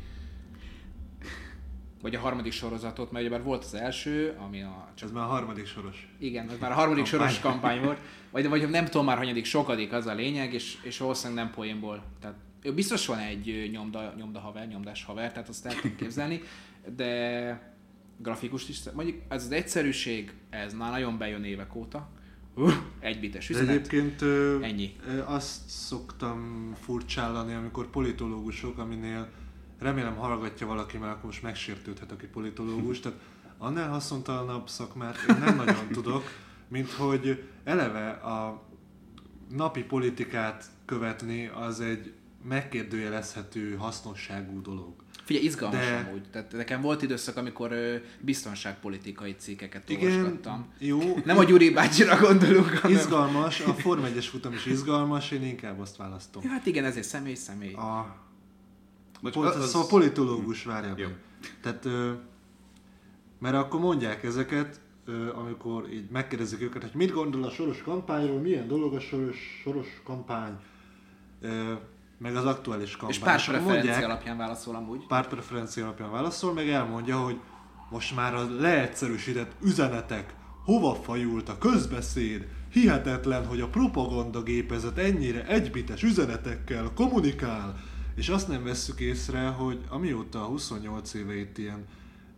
[2.02, 4.88] Vagy a harmadik sorozatot, mert ugyebár volt az első, ami a...
[4.94, 5.08] Csak...
[5.08, 6.14] Ez már a harmadik soros.
[6.18, 7.28] Igen, ez már a harmadik kampány.
[7.28, 7.98] soros kampány volt.
[8.30, 12.02] Vagy, vagy nem tudom már, hanyadik, sokadik az a lényeg, és, és valószínűleg nem poénból.
[12.20, 12.36] Tehát
[12.74, 16.40] biztos van egy nyomda, nyomda haver, nyomdás haver, tehát azt el tudom képzelni,
[16.96, 17.72] de
[18.16, 22.08] grafikust is, mondjuk ez az egyszerűség, ez már nagyon bejön évek óta,
[22.54, 24.22] uh, egybites üzenet, egyébként
[24.62, 24.96] ennyi.
[25.24, 29.28] azt szoktam furcsállani, amikor politológusok, aminél
[29.78, 33.18] remélem hallgatja valaki, mert akkor most megsértődhet, aki politológus, tehát
[33.58, 36.22] annál haszontalanabb szakmát én nem nagyon tudok,
[36.68, 38.62] mint hogy eleve a
[39.50, 42.12] napi politikát követni az egy
[42.48, 44.94] megkérdőjelezhető hasznosságú dolog.
[45.24, 46.06] Figyelj, izgalmas De...
[46.08, 46.22] amúgy.
[46.30, 50.66] Tehát nekem volt időszak, amikor ö, biztonságpolitikai cikkeket Igen, olvasgattam.
[50.78, 50.98] jó.
[51.24, 52.96] Nem a Gyuri bácsira gondolunk, hanem...
[52.96, 56.42] Izgalmas, a Form 1 futam is izgalmas, én inkább azt választom.
[56.44, 57.72] Ja, hát igen, ezért személy, személy.
[57.72, 58.16] A...
[59.22, 59.70] Bocs, Pol- az...
[59.70, 61.16] Szóval politológus, várjál meg.
[61.60, 62.12] Tehát, ö,
[63.38, 68.40] mert akkor mondják ezeket, ö, amikor így megkérdezik őket, hogy mit gondol a soros kampányról,
[68.40, 70.56] milyen dolog a soros, soros kampány.
[71.40, 71.72] Ö,
[72.20, 73.10] meg az aktuális kampány.
[73.10, 75.06] És pártpreferencia alapján válaszol amúgy.
[75.06, 77.40] Pártpreferencia alapján válaszol, meg elmondja, hogy
[77.90, 86.02] most már a leegyszerűsített üzenetek, hova fajult a közbeszéd, hihetetlen, hogy a propagandagépezet ennyire egybites
[86.02, 87.80] üzenetekkel kommunikál,
[88.14, 91.86] és azt nem vesszük észre, hogy amióta 28 éve itt ilyen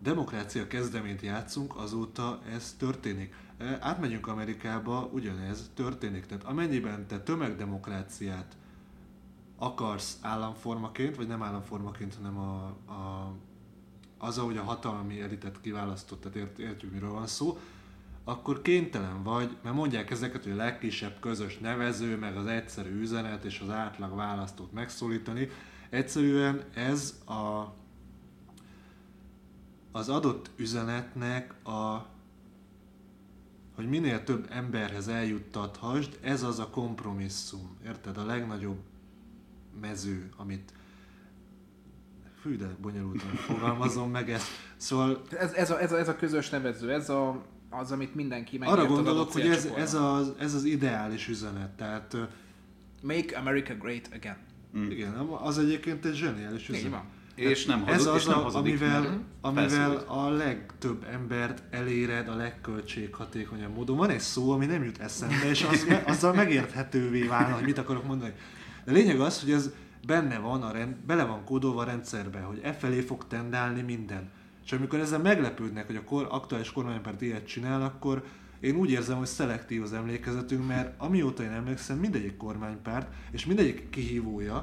[0.03, 3.35] demokrácia kezdeményt játszunk, azóta ez történik.
[3.81, 6.27] Átmegyünk Amerikába, ugyanez történik.
[6.27, 8.57] Tehát amennyiben te tömegdemokráciát
[9.63, 13.33] akarsz államformaként, vagy nem államformaként, hanem a, a,
[14.19, 17.59] az, ahogy a hatalmi elitet kiválasztott, tehát ért, értjük, miről van szó,
[18.25, 23.45] akkor kénytelen vagy, mert mondják ezeket, hogy a legkisebb közös nevező, meg az egyszerű üzenet
[23.45, 25.49] és az átlag választót megszólítani.
[25.91, 27.75] Egyszerűen ez a,
[29.93, 32.07] az adott üzenetnek a
[33.75, 37.77] hogy minél több emberhez eljuttathasd, ez az a kompromisszum.
[37.85, 38.19] Érted?
[38.19, 38.79] A legnagyobb
[39.81, 40.73] mező, amit
[42.41, 44.47] fű, de bonyolultan fogalmazom meg ezt.
[44.77, 45.23] Szóval...
[45.39, 48.79] Ez, ez, a, ez, a, ez a közös nevező, ez a, az, amit mindenki megért
[48.79, 52.17] Arra gondolok, hogy ez, ez, az, ez az ideális üzenet, tehát...
[53.03, 54.37] Make America Great Again.
[54.79, 54.91] Mm.
[54.91, 56.91] Igen, az egyébként egy zseniális üzenet.
[56.91, 57.05] van.
[57.35, 62.35] És nem hazud, Ez az, és nem hazudik, amivel, amivel a legtöbb embert eléred a
[62.35, 63.97] legköltséghatékonyabb módon.
[63.97, 68.07] Van egy szó, ami nem jut eszembe, és az, azzal megérthetővé válna, hogy mit akarok
[68.07, 68.33] mondani.
[68.85, 69.71] De lényeg az, hogy ez
[70.07, 74.31] benne van, a rend, bele van kódolva a rendszerbe, hogy e felé fog tendálni minden.
[74.65, 78.25] És amikor ezzel meglepődnek, hogy a kor, aktuális kormánypárt ilyet csinál, akkor
[78.61, 83.91] én úgy érzem, hogy szelektív az emlékezetünk, mert amióta én emlékszem, mindegyik kormánypárt és mindegyik
[83.91, 84.61] kihívója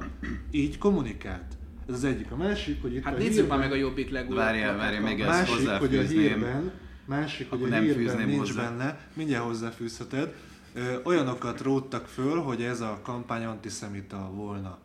[0.50, 1.56] így kommunikált.
[1.88, 2.30] Ez az egyik.
[2.30, 4.38] A másik, hogy itt Hát a nézzük hírben, már meg a jobbik legújabb.
[4.38, 6.72] Várjál, várjál, még ezt másik, hogy a hírben,
[7.06, 8.68] másik, hogy a hírben nincs hozzá.
[8.68, 10.34] benne, mindjárt hozzáfűzheted,
[10.72, 14.78] ö, olyanokat róttak föl, hogy ez a kampány antiszemita volna.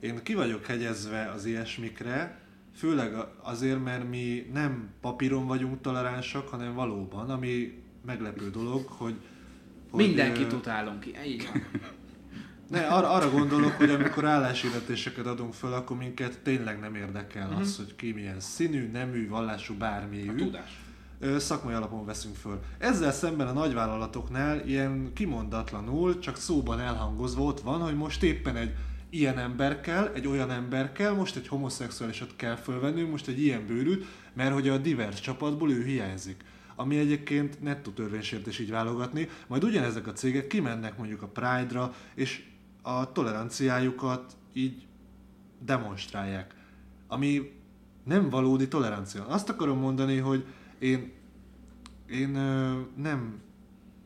[0.00, 2.40] Én ki vagyok hegyezve az ilyesmikre,
[2.76, 9.14] főleg a- azért, mert mi nem papíron vagyunk toleránsak, hanem valóban, ami meglepő dolog, hogy...
[9.90, 11.06] hogy Mindenkit ö, utálunk.
[11.26, 11.62] Így van.
[12.68, 17.60] Ne, arra, arra gondolok, hogy amikor álláshirdetéseket adunk föl, akkor minket tényleg nem érdekel Mhm.
[17.60, 20.34] az, hogy ki milyen színű, nemű, vallású, bármilyű.
[20.34, 20.81] Tudás.
[21.38, 22.60] Szakmai alapon veszünk föl.
[22.78, 28.74] Ezzel szemben a nagyvállalatoknál ilyen kimondatlanul, csak szóban elhangozva ott van, hogy most éppen egy
[29.10, 33.66] ilyen ember kell, egy olyan ember kell, most egy homoszexuálisat kell fölvennünk, most egy ilyen
[33.66, 36.44] bőrűt, mert hogy a divers csapatból ő hiányzik.
[36.76, 42.44] Ami egyébként nettó törvénysértés így válogatni, majd ugyanezek a cégek kimennek mondjuk a Pride-ra, és
[42.82, 44.86] a toleranciájukat így
[45.64, 46.54] demonstrálják.
[47.08, 47.52] Ami
[48.04, 49.26] nem valódi tolerancia.
[49.26, 50.44] Azt akarom mondani, hogy
[50.82, 51.12] én,
[52.10, 52.28] én
[52.96, 53.40] nem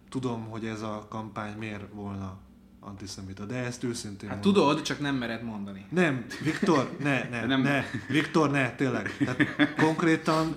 [0.09, 2.39] tudom, hogy ez a kampány miért volna
[2.81, 4.65] antiszemita, de ezt őszintén Hát mondom.
[4.65, 5.87] tudod, csak nem mered mondani.
[5.91, 7.49] Nem, Viktor, ne, ne, Nem.
[7.49, 7.61] nem.
[7.61, 9.17] ne, Viktor, ne, tényleg.
[9.17, 10.57] Tehát konkrétan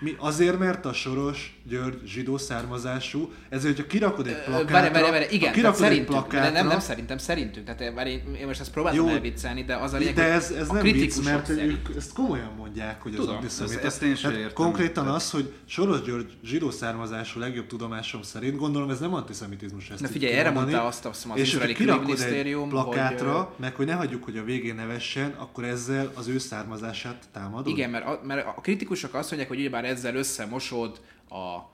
[0.00, 5.10] mi azért, mert a Soros György zsidó származású, ezért, hogyha kirakod egy plakátra, Várj, várj,
[5.10, 7.66] várj, igen, kirakod egy szerintünk, plakátra, nem, nem szerintem, szerintünk.
[7.66, 9.12] Tehát eh, várj, én, én most ezt próbáltam Jó.
[9.12, 11.70] elviccelni, de az a lényeg, de hogy ez, ez nem vicc, mert szerint.
[11.88, 13.80] ők ezt komolyan mondják, hogy Tudom, antiszemita.
[13.80, 14.52] ezt- én sem értem.
[14.54, 19.90] Konkrétan Tehát- az, hogy Soros György zsidó származású legjobb tudomásom szerint, gondolom ez nem antiszemitizmus
[19.90, 23.46] ezt Na figyelj, erre mondta azt, azt az és hogyha izraeli kirakod egy plakátra, hogy,
[23.60, 27.66] meg hogy ne hagyjuk, hogy a végén nevessen, akkor ezzel az ő származását támadod?
[27.66, 31.68] Igen, mert a, mert a kritikusok azt mondják, hogy ugyebár ezzel összemosod a,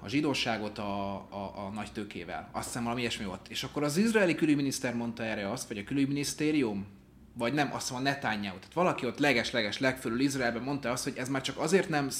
[0.00, 2.48] a zsidóságot a, a, a nagy tőkével.
[2.52, 3.48] Azt hiszem valami ilyesmi volt.
[3.48, 6.86] És akkor az izraeli külügyminiszter mondta erre azt, vagy a külügyminisztérium,
[7.34, 8.56] vagy nem, azt mondom a Netanyahu.
[8.56, 12.10] Tehát valaki ott leges-leges legfölül Izraelben mondta azt, hogy ez már csak azért nem,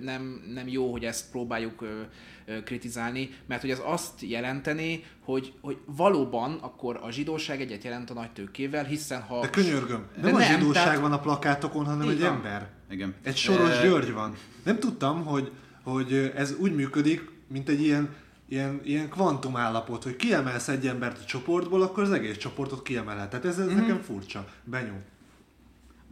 [0.00, 2.00] nem, nem jó, hogy ezt próbáljuk ö,
[2.46, 8.10] ö, kritizálni, mert hogy ez azt jelenteni, hogy, hogy valóban akkor a zsidóság egyet jelent
[8.10, 9.40] a nagy tőkével, hiszen ha...
[9.40, 12.68] De könyörgöm, De nem, a nem, zsidóság tehát- van a plakátokon, hanem Így egy ember.
[12.94, 13.14] Igen.
[13.22, 14.36] Egy Soros Eh, György van.
[14.64, 15.50] Nem tudtam, hogy,
[15.82, 18.14] hogy ez úgy működik, mint egy ilyen,
[18.48, 23.30] ilyen, ilyen kvantum állapot, hogy kiemelsz egy embert a csoportból, akkor az egész csoportot kiemelhet.
[23.30, 23.76] Tehát ez, ez Mhm.
[23.76, 24.48] nekem furcsa.
[24.64, 25.02] Benyom.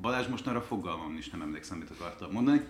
[0.00, 2.60] Balázs most arra fogalmam is nem emlékszem, mit akartam mondani.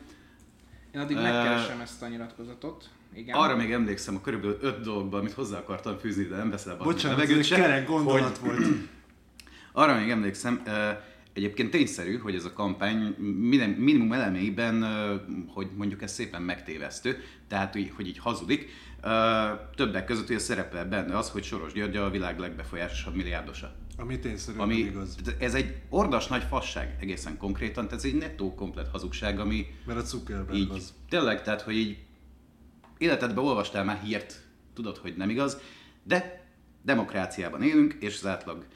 [0.95, 2.89] Én addig Ö, megkeresem ezt a nyilatkozatot.
[3.15, 3.37] Igen.
[3.37, 6.85] Arra még emlékszem a körülbelül öt dologban, amit hozzá akartam fűzni, de nem beszél a
[6.85, 8.67] Bocsánat, ez egy kerek gondolat hogy- volt.
[9.73, 10.91] Arra még emlékszem, ö,
[11.33, 15.15] egyébként tényszerű, hogy ez a kampány minden, minimum elemeiben, ö,
[15.49, 18.69] hogy mondjuk ez szépen megtévesztő, tehát így- hogy így hazudik.
[19.75, 23.75] Többek között ugye szerepel benne az, hogy Soros György a világ legbefolyásosabb milliárdosa.
[23.97, 25.17] Ami tényszerűen Ami, igaz.
[25.39, 29.99] ez egy ordas nagy fasság egészen konkrétan, tehát ez egy nettó komplet hazugság, ami Mert
[29.99, 30.95] a Zuckerberg így, az.
[31.09, 31.99] tényleg, tehát, hogy így
[32.99, 34.41] életedben olvastál már hírt,
[34.75, 35.61] tudod, hogy nem igaz,
[36.03, 36.45] de
[36.83, 38.67] demokráciában élünk, és az átlag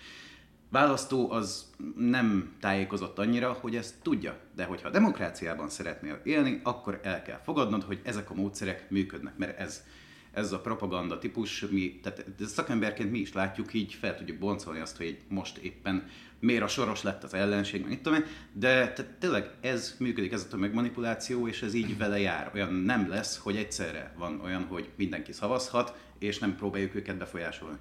[0.68, 4.38] választó az nem tájékozott annyira, hogy ezt tudja.
[4.54, 9.58] De hogyha demokráciában szeretnél élni, akkor el kell fogadnod, hogy ezek a módszerek működnek, mert
[9.58, 9.84] ez,
[10.32, 14.96] ez a propaganda típus, mi, tehát szakemberként mi is látjuk, így fel tudjuk boncolni azt,
[14.96, 16.08] hogy most éppen
[16.40, 20.42] miért a soros lett az ellenség, meg mit tudom de tehát tényleg ez működik, ez
[20.42, 22.50] a tömegmanipuláció, és ez így vele jár.
[22.54, 27.76] Olyan nem lesz, hogy egyszerre van olyan, hogy mindenki szavazhat, és nem próbáljuk őket befolyásolni.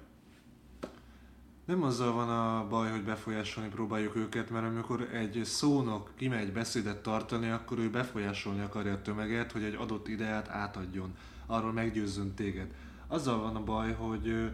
[1.66, 7.02] Nem azzal van a baj, hogy befolyásolni próbáljuk őket, mert amikor egy szónok kimegy beszédet
[7.02, 12.74] tartani, akkor ő befolyásolni akarja a tömeget, hogy egy adott ideát átadjon, arról meggyőzzön téged.
[13.06, 14.50] Azzal van a baj, hogy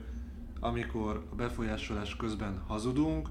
[0.61, 3.29] amikor a befolyásolás közben hazudunk,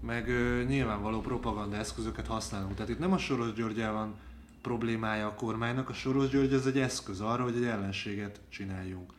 [0.00, 0.26] meg
[0.66, 2.74] nyilvánvaló propaganda eszközöket használunk.
[2.74, 4.14] Tehát itt nem a Soros Györgyel van
[4.62, 9.12] problémája a kormánynak, a Soros György ez egy eszköz arra, hogy egy ellenséget csináljunk.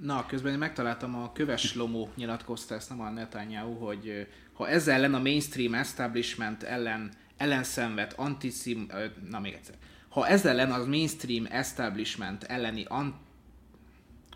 [0.00, 4.94] Na, közben én megtaláltam a Köves Lomó nyilatkozta ezt, nem a Netanyahu, hogy ha ezzel
[4.94, 8.86] ellen a mainstream establishment ellen ellenszenved antiszim...
[8.90, 9.74] ö, Na, még egyszer.
[10.08, 13.14] Ha ezzel ellen az mainstream establishment elleni an...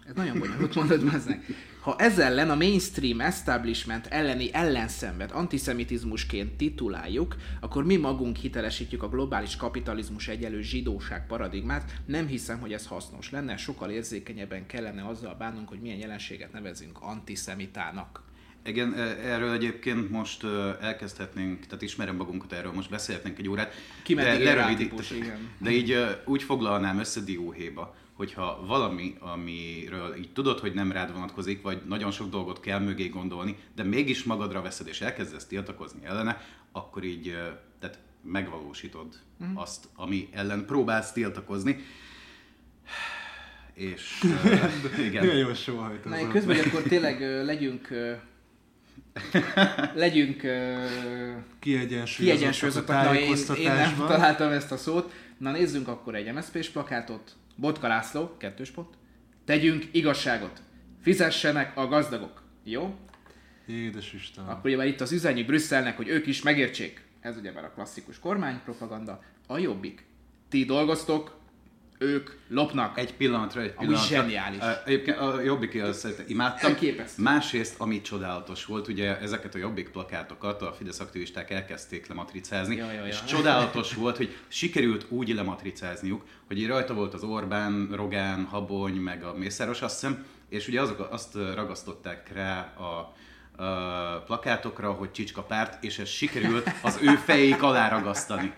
[0.07, 1.45] Ez nagyon bonyolult mondod meg.
[1.87, 9.09] Ha ezzel ellen a mainstream establishment elleni ellenszenved antiszemitizmusként tituláljuk, akkor mi magunk hitelesítjük a
[9.09, 11.93] globális kapitalizmus egyelő zsidóság paradigmát.
[12.07, 16.99] Nem hiszem, hogy ez hasznos lenne, sokkal érzékenyebben kellene azzal bánnunk, hogy milyen jelenséget nevezünk
[17.01, 18.23] antiszemitának.
[18.65, 23.75] Igen, e- erről egyébként most ö, elkezdhetnénk, tehát ismerem magunkat erről, most beszélhetnénk egy órát.
[24.03, 25.39] Ki rá rövidít- típus, igen.
[25.59, 31.13] de így ö, úgy foglalnám össze dióhéjba, hogyha valami, amiről így tudod, hogy nem rád
[31.13, 36.01] vonatkozik, vagy nagyon sok dolgot kell mögé gondolni, de mégis magadra veszed és elkezdesz tiltakozni
[36.05, 36.41] ellene,
[36.73, 37.37] akkor így
[37.81, 39.07] tehát megvalósítod
[39.39, 39.57] Mhm.
[39.57, 41.77] azt, ami ellen próbálsz tiltakozni.
[43.75, 45.27] És uh, igen.
[45.27, 45.49] Milyen jó
[46.05, 47.89] Na, én közben, hogy akkor tényleg legyünk
[49.95, 50.85] legyünk ö,
[51.59, 54.07] kiegyensúlyozottak a Na, én, én nem tájékoztatásban.
[54.09, 55.13] találtam ezt a szót.
[55.39, 57.37] Na nézzünk akkor egy MSZP-s plakátot.
[57.57, 58.95] Botka László, kettős pont.
[59.45, 60.63] Tegyünk igazságot.
[61.01, 62.43] Fizessenek a gazdagok.
[62.65, 62.95] Jó?
[63.67, 64.51] Édes Istenem.
[64.51, 67.05] Akkor ugye itt az üzenjük Brüsszelnek, hogy ők is megértsék.
[67.21, 69.23] Ez ugye már a klasszikus kormánypropaganda.
[69.47, 70.07] A jobbik.
[70.49, 71.36] Ti dolgoztok,
[71.99, 72.99] ők lopnak.
[72.99, 74.15] Egy pillanatra, egy Ami pillanatra.
[74.17, 74.59] zseniális.
[74.61, 76.71] Ö, Egyébként a Jobbik az imádtam.
[76.71, 77.23] Elképesztő.
[77.23, 82.93] Másrészt, ami csodálatos volt, ugye ezeket a Jobbik plakátokat a Fidesz aktivisták elkezdték lematricázni, Ja,
[82.93, 83.07] ja, ja.
[83.07, 88.95] és csodálatos volt, hogy sikerült úgy lematricázniuk, hogy így rajta volt az Orbán, Rogán, Habony,
[88.95, 93.15] meg a Mészáros, azt hiszem, és ugye azok, azt ragasztották rá a,
[93.63, 98.53] a plakátokra, hogy csicska párt, és ez sikerült az ő fejék alá ragasztani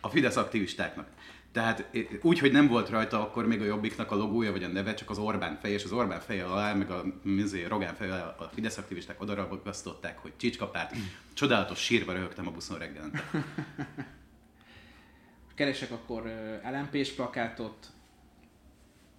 [0.00, 1.06] a Fidesz aktivistáknak.
[1.54, 4.68] Tehát eh, úgy, hogy nem volt rajta akkor még a Jobbiknak a logója vagy a
[4.68, 8.12] neve, csak az Orbán feje, és az Orbán feje alá, meg a mizé, Rogán feje
[8.12, 10.94] alá a Fidesz aktivisták oda ragasztották, hogy csicskapárt.
[11.32, 13.24] Csodálatos sírva röhögtem a buszon reggelente.
[15.54, 17.86] Keresek akkor ö, LMP-s plakátot.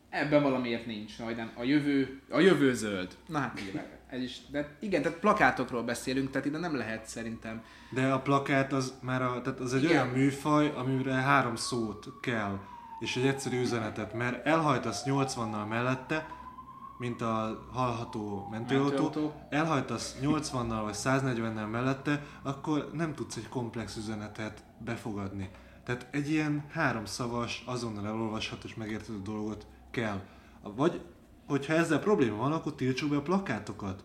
[0.09, 3.17] Ebben valamiért nincs, majdnem a jövő, a jövő zöld.
[3.27, 3.61] Na hát
[4.09, 7.63] ez is, de igen, tehát plakátokról beszélünk, tehát ide nem lehet szerintem.
[7.89, 9.95] De a plakát az már a, tehát az egy Igen.
[9.95, 12.59] olyan műfaj, amire három szót kell,
[12.99, 16.27] és egy egyszerű üzenetet, mert elhajtasz 80-nal mellette,
[16.97, 19.33] mint a hallható mentőautó, Mentőautó.
[19.49, 25.49] elhajtasz 80-nal vagy 140-nel mellette, akkor nem tudsz egy komplex üzenetet befogadni.
[25.83, 30.19] Tehát egy ilyen háromszavas, azonnal elolvasható és megérthető dolgot kell.
[30.61, 31.01] Vagy,
[31.45, 34.03] hogyha ezzel probléma van, akkor tiltsuk be a plakátokat.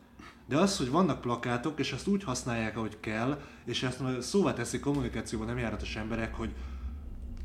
[0.49, 4.81] De az, hogy vannak plakátok, és ezt úgy használják, ahogy kell, és ezt szóvá teszik
[4.81, 6.55] kommunikációban nem járatos emberek, hogy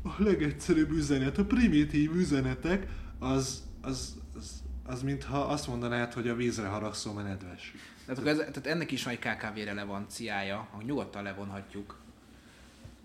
[0.02, 2.86] a legegyszerűbb üzenet, a primitív üzenetek,
[3.18, 7.74] az, az, az, az mintha azt mondanád, hogy a vízre haragszol, mert nedves.
[8.04, 11.98] Tehát, akkor ez, tehát ennek is van egy KKV relevanciája, hogy nyugodtan levonhatjuk.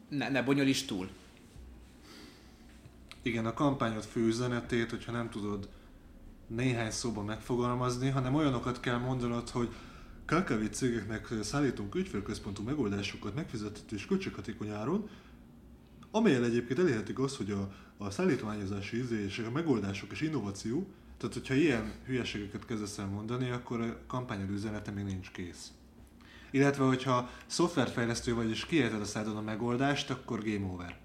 [0.09, 1.09] Ne, ne bonyolíts túl.
[3.21, 5.69] Igen, a kampányod fő üzenetét, hogyha nem tudod
[6.55, 9.69] néhány szóban megfogalmazni, hanem olyanokat kell mondanod, hogy
[10.25, 15.09] KKV cégeknek szállítunk ügyfélközpontú megoldásokat megfizethető és költséghatékony áron,
[16.11, 20.87] amelyel egyébként elérhetik azt, hogy a, a szállítmányozási ízé és a megoldások és innováció,
[21.17, 25.71] tehát hogyha ilyen hülyeségeket kezdesz el mondani, akkor a kampányod üzenete még nincs kész.
[26.51, 31.00] Illetve, hogyha szoftverfejlesztő vagy és kiejted a szádon a megoldást, akkor game over.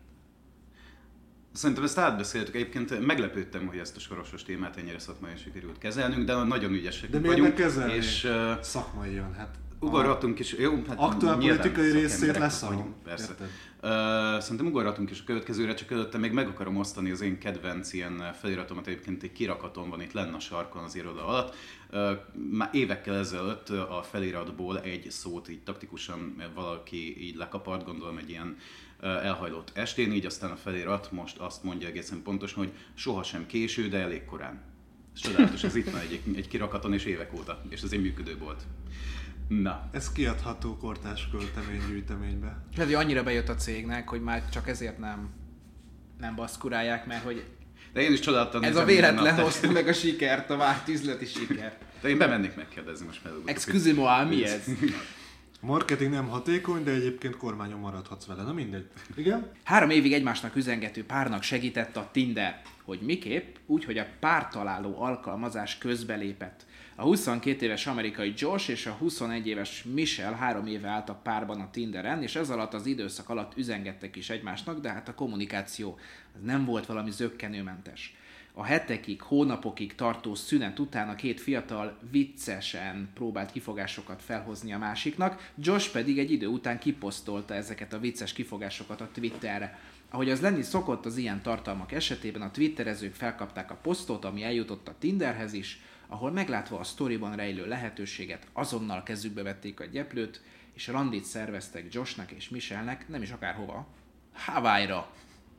[1.57, 2.55] Szerintem ezt átbeszéltük.
[2.55, 7.21] Egyébként meglepődtem, hogy ezt a sorosos témát ennyire szakmai sikerült kezelnünk, de nagyon ügyesek De
[7.21, 7.55] vagyunk.
[7.55, 7.93] kezelni?
[7.93, 10.53] És uh, Szakmaian, hát ugorhatunk is.
[10.53, 12.95] Jó, hát aktuál politikai részét leszarom.
[13.05, 13.31] Persze.
[13.31, 13.49] Érted?
[13.83, 17.93] Uh, szerintem ugorhatunk is a következőre, csak előtte még meg akarom osztani az én kedvenc
[17.93, 21.55] ilyen feliratomat, egyébként egy kirakaton van itt lenne a sarkon az iroda alatt.
[21.93, 22.11] Uh,
[22.51, 28.47] már évekkel ezelőtt a feliratból egy szót így taktikusan valaki így lekapart, gondolom egy ilyen
[28.47, 28.57] uh,
[29.01, 33.99] elhajlott estén, így aztán a felirat most azt mondja egészen pontosan, hogy sohasem késő, de
[33.99, 34.63] elég korán.
[35.15, 38.39] Ez csodálatos, ez itt van egy, egy kirakaton és évek óta, és ez egy működő
[38.39, 38.63] volt.
[39.49, 42.65] Na, Ez kiadható kortás költeménygyűjteménybe.
[42.77, 45.31] Hát, hogy annyira bejött a cégnek, hogy már csak ezért nem,
[46.19, 47.45] nem baszkurálják, mert hogy
[47.93, 48.63] de én is csodáltam.
[48.63, 51.85] ez a véletlen hozta meg a sikert, a várt üzleti sikert.
[52.01, 53.33] De én bemennék megkérdezni most már.
[53.45, 54.65] Excusez-moi, mi ez?
[55.67, 58.43] Marketing nem hatékony, de egyébként kormányon maradhatsz vele.
[58.43, 58.87] Na mindegy.
[59.15, 59.51] Igen?
[59.65, 62.63] Három évig egymásnak üzengető párnak segített a Tinder.
[62.85, 63.57] Hogy miképp?
[63.67, 66.67] Úgy, hogy a pártaláló alkalmazás közbelépett.
[66.95, 71.71] A 22 éves amerikai Josh és a 21 éves Michelle három éve álltak párban a
[71.71, 75.99] Tinderen, és ez alatt az időszak alatt üzengettek is egymásnak, de hát a kommunikáció
[76.35, 78.16] az nem volt valami zöggenőmentes.
[78.59, 85.51] A hetekig, hónapokig tartó szünet után a két fiatal viccesen próbált kifogásokat felhozni a másiknak,
[85.59, 89.79] Josh pedig egy idő után kiposztolta ezeket a vicces kifogásokat a Twitterre.
[90.11, 94.89] Ahogy az lenni szokott az ilyen tartalmak esetében, a twitterezők felkapták a posztot, ami eljutott
[94.89, 100.43] a Tinderhez is, ahol meglátva a sztoriban rejlő lehetőséget, azonnal kezükbe vették a gyeplőt,
[100.75, 103.87] és randit szerveztek Joshnak és Michelnek, nem is akárhova,
[104.33, 105.11] Hawaii-ra.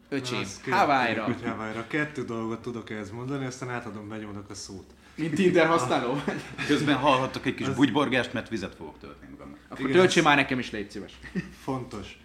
[0.10, 1.24] Öcsém, Hawaii-ra.
[1.46, 1.88] Hawaii-ra.
[1.88, 4.86] Kettő dolgot tudok ehhez mondani, aztán átadom Benyónak a szót.
[5.16, 6.22] Mint Tinder használó?
[6.68, 9.60] Közben hallhattok egy kis bugyborgást, mert vizet fogok tölteni magamnak.
[9.70, 11.20] Akkor Igen, töltsél ez- már nekem is, légy szíves.
[11.64, 12.20] Fontos.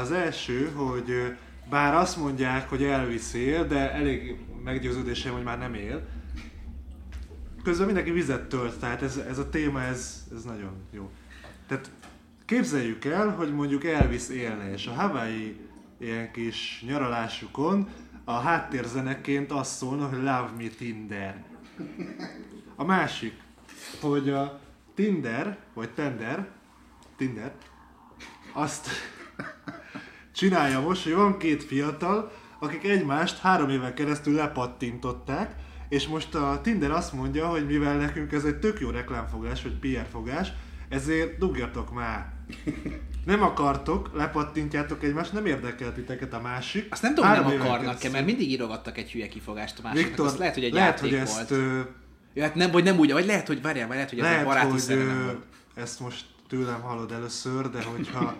[0.00, 1.36] Az első, hogy
[1.70, 6.06] bár azt mondják, hogy Elvis él, de elég meggyőződésem, hogy már nem él.
[7.62, 11.10] Közben mindenki vizet tölt, tehát ez, ez a téma, ez, ez nagyon jó.
[11.68, 11.90] Tehát
[12.44, 15.56] képzeljük el, hogy mondjuk Elvis élne, és a Hawaii
[15.98, 17.88] ilyen kis nyaralásukon
[18.24, 21.44] a háttérzeneként azt szólna, hogy Love Me Tinder.
[22.76, 23.32] A másik,
[24.00, 24.60] hogy a
[24.94, 26.48] Tinder, vagy Tender,
[27.16, 27.52] Tinder,
[28.52, 28.88] azt
[30.32, 35.54] csinálja most, hogy van két fiatal, akik egymást három éven keresztül lepattintották,
[35.88, 39.78] és most a Tinder azt mondja, hogy mivel nekünk ez egy tök jó reklámfogás, vagy
[39.78, 40.52] PR fogás,
[40.88, 42.32] ezért dugjatok már.
[43.24, 46.92] Nem akartok, lepattintjátok egymást, nem érdekel titeket a másik.
[46.92, 50.08] Azt nem tudom, Három nem akarnak-e, mert mindig írogattak egy hülye kifogást a másiknak.
[50.08, 51.40] Viktor, Azt lehet, hogy egy lehet, játék hogy volt.
[51.40, 51.80] ezt, ö,
[52.34, 54.44] Ja, hát nem, vagy nem úgy, vagy lehet, hogy várjál, vagy lehet, hogy ez lehet,
[54.44, 55.44] a baráti hogy ö, volt.
[55.74, 58.36] ezt most tőlem hallod először, de hogyha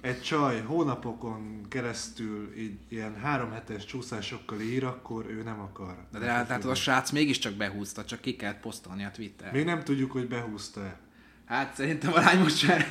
[0.00, 5.96] egy csaj hónapokon keresztül így ilyen három hetes csúszásokkal ír, akkor ő nem akar.
[6.12, 9.52] De, de hát, hát a srác mégiscsak behúzta, csak ki kellett posztolni a Twitter.
[9.52, 10.98] Még nem tudjuk, hogy behúzta-e.
[11.50, 12.84] Hát szerintem a lány most sem.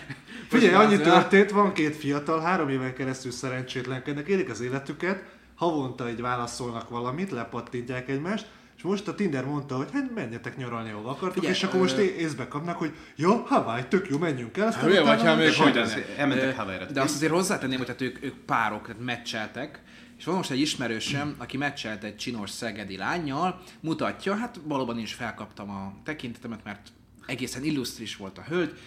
[0.47, 5.23] Figyelj, annyi történt, van két fiatal, három éven keresztül szerencsétlenkednek, élik az életüket,
[5.55, 8.47] havonta egy válaszolnak valamit, lepattintják egymást,
[8.77, 11.97] és most a Tinder mondta, hogy hát menjetek nyaralni, ahol akartok, Figyelj, és akkor most
[11.97, 14.67] észbe kapnak, hogy ja, Hawaii, tök jó, menjünk el.
[14.67, 15.93] aztán utána vagy, ha haza.
[15.93, 16.85] hogy elmentek Ö, Hawaii-ra.
[16.85, 19.81] De azt azért hozzátenném, hogy hát ők, ők párok, tehát meccseltek,
[20.17, 25.13] és van most egy ismerősöm, aki meccselt egy csinos szegedi lányjal, mutatja, hát valóban is
[25.13, 26.91] felkaptam a tekintetemet, mert
[27.29, 28.77] egészen illusztris volt a hölgy,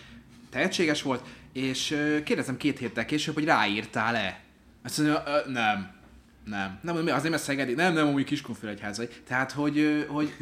[0.50, 1.86] tehetséges volt, és
[2.24, 4.40] kérdezem két héttel később, hogy ráírtál-e?
[4.82, 6.00] Azt mondja, "Ö, nem.
[6.44, 6.78] Nem.
[6.82, 7.74] Nem, mi, azért mert Szegedi.
[7.74, 9.08] Nem, nem, amúgy Kiskunfélegyházai.
[9.26, 10.34] Tehát, hogy, hogy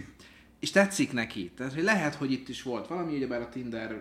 [0.60, 1.50] és tetszik neki.
[1.56, 4.00] Tehát, hogy lehet, hogy itt is volt valami, ugyebár a Tinder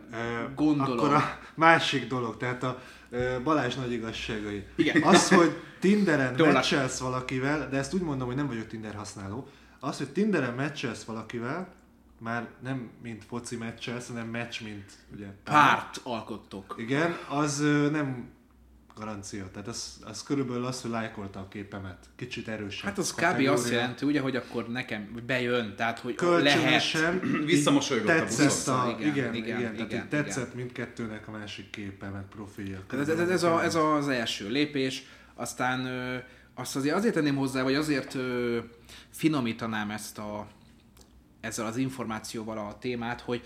[0.56, 0.97] gondolom.
[0.97, 2.82] Akkor a másik dolog, tehát a
[3.43, 4.64] Balázs nagy igazságai.
[4.76, 5.04] Igen.
[5.04, 9.47] Az, hogy Tinderen meccselsz valakivel, de ezt úgy mondom, hogy nem vagyok Tinder használó,
[9.80, 11.74] az, hogy Tinderen meccselsz valakivel,
[12.20, 16.76] már nem mint foci meccselsz, hanem meccs, mint ugye párt alkottok.
[16.78, 17.59] Igen, az
[17.91, 18.38] nem
[18.99, 19.49] garancia.
[19.51, 21.97] Tehát az, az körülbelül az, hogy lájkolta a képemet.
[22.15, 22.89] Kicsit erősen.
[22.89, 23.47] Hát az kb.
[23.47, 26.41] Azt jelenti, ugye, hogy akkor nekem bejön, tehát hogy lehet.
[26.41, 28.80] Kölcsönösen Visszamosolygott a buszon.
[28.80, 32.80] a, Igen, igen, igen, igen, igen, tehát tetszett mindkettőnek a másik képe, meg profilja.
[32.91, 35.03] Ez, ez, ez, a, ez az első lépés,
[35.36, 36.17] aztán ö,
[36.53, 38.59] azt azért, azért tenném hozzá, vagy azért ö,
[39.09, 40.47] finomítanám ezt a,
[41.41, 43.41] ezzel az információval a témát, hogy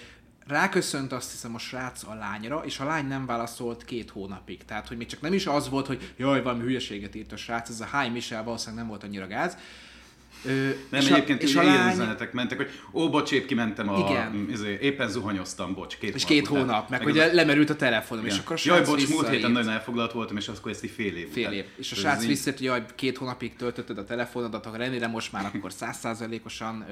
[0.48, 4.66] ráköszönt azt hiszem a srác a lányra, és a lány nem válaszolt két hónapig.
[4.66, 7.70] Tehát, hogy még csak nem is az volt, hogy jaj, valami hülyeséget írt a srác,
[7.70, 9.58] ez a Hi Michel valószínűleg nem volt annyira gáz.
[10.46, 13.46] Ö, Nem, és egyébként a, és és a lány, üzenetek mentek, hogy ó, bocs, épp
[13.48, 14.10] kimentem a...
[14.10, 14.48] Igen.
[14.50, 16.60] Izé, éppen zuhanyoztam, bocs, két és két után.
[16.62, 18.44] hónap, meg az- hogy lemerült a telefonom, és Igen.
[18.46, 21.30] akkor a Jaj, bocs, múlt héten nagyon elfoglalt voltam, és akkor ezt így fél év
[21.32, 21.66] Fél év.
[21.76, 25.32] És a srác így- visszért, hogy jaj, két hónapig töltötted a telefonodat, akkor remélem most
[25.32, 26.86] már akkor százszázalékosan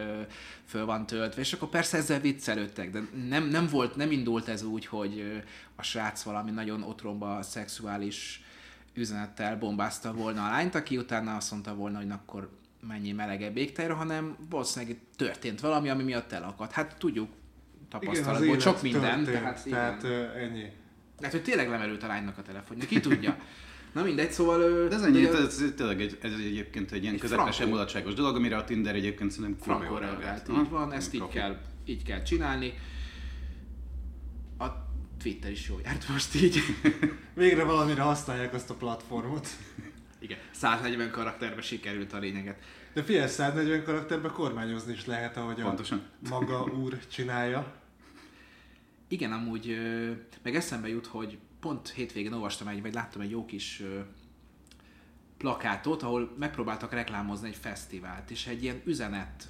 [0.67, 1.41] föl van töltve.
[1.41, 2.99] És akkor persze ezzel viccelődtek, de
[3.29, 5.41] nem, nem volt, nem indult ez úgy, hogy
[5.75, 8.41] a srác valami nagyon otromba szexuális
[8.93, 12.49] üzenettel bombázta volna a lányt, aki utána azt mondta volna, hogy akkor
[12.87, 16.71] mennyi melegebb égtejre, hanem valószínűleg történt valami, ami miatt elakadt.
[16.71, 17.29] Hát tudjuk
[17.89, 19.77] tapasztalatból, élet sok minden, történt, tehát, igen.
[19.77, 20.65] tehát ö, ennyi.
[21.21, 23.37] Hát, hogy tényleg lemerült a lánynak a telefonja, ki tudja.
[23.93, 24.87] Na mindegy, szóval...
[24.87, 28.35] De ez ennyi, ez, ez tényleg egy, ez egyébként egy ilyen Egy közepes emulatságos dolog,
[28.35, 32.21] amire a Tinder egyébként szerintem kurva jól reagált, így van, ezt így kell, így kell
[32.21, 32.73] csinálni.
[34.57, 34.65] A
[35.21, 36.59] Twitter is jó járt most így.
[37.33, 39.47] Végre valamire használják azt a platformot.
[40.21, 42.63] Igen, 140 karakterbe sikerült a lényeget.
[42.93, 46.01] De figyelj, 140 karakterbe kormányozni is lehet, ahogy Pontosan.
[46.25, 47.73] a maga úr csinálja.
[49.07, 49.77] Igen, amúgy,
[50.43, 53.83] meg eszembe jut, hogy pont hétvégén olvastam egy, vagy láttam egy jó kis
[55.37, 59.47] plakátot, ahol megpróbáltak reklámozni egy fesztivált, és egy ilyen üzenet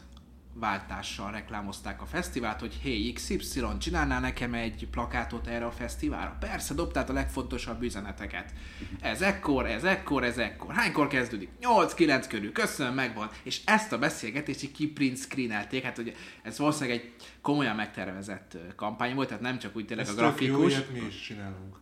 [0.53, 6.37] váltással reklámozták a fesztivált, hogy hey XY, csinálnál nekem egy plakátot erre a fesztiválra?
[6.39, 8.53] Persze, dobtál a legfontosabb üzeneteket.
[9.01, 10.73] Ez ekkor, ez ekkor, ez ekkor.
[10.73, 11.49] Hánykor kezdődik?
[11.61, 13.29] 8-9 körül, köszönöm, megvan.
[13.43, 19.15] És ezt a beszélgetést így kiprint screenelték, hát ugye ez valószínűleg egy komolyan megtervezett kampány
[19.15, 20.71] volt, tehát nem csak úgy tényleg Ez a tök jó, grafikus.
[20.71, 21.77] ilyet mi is csinálunk.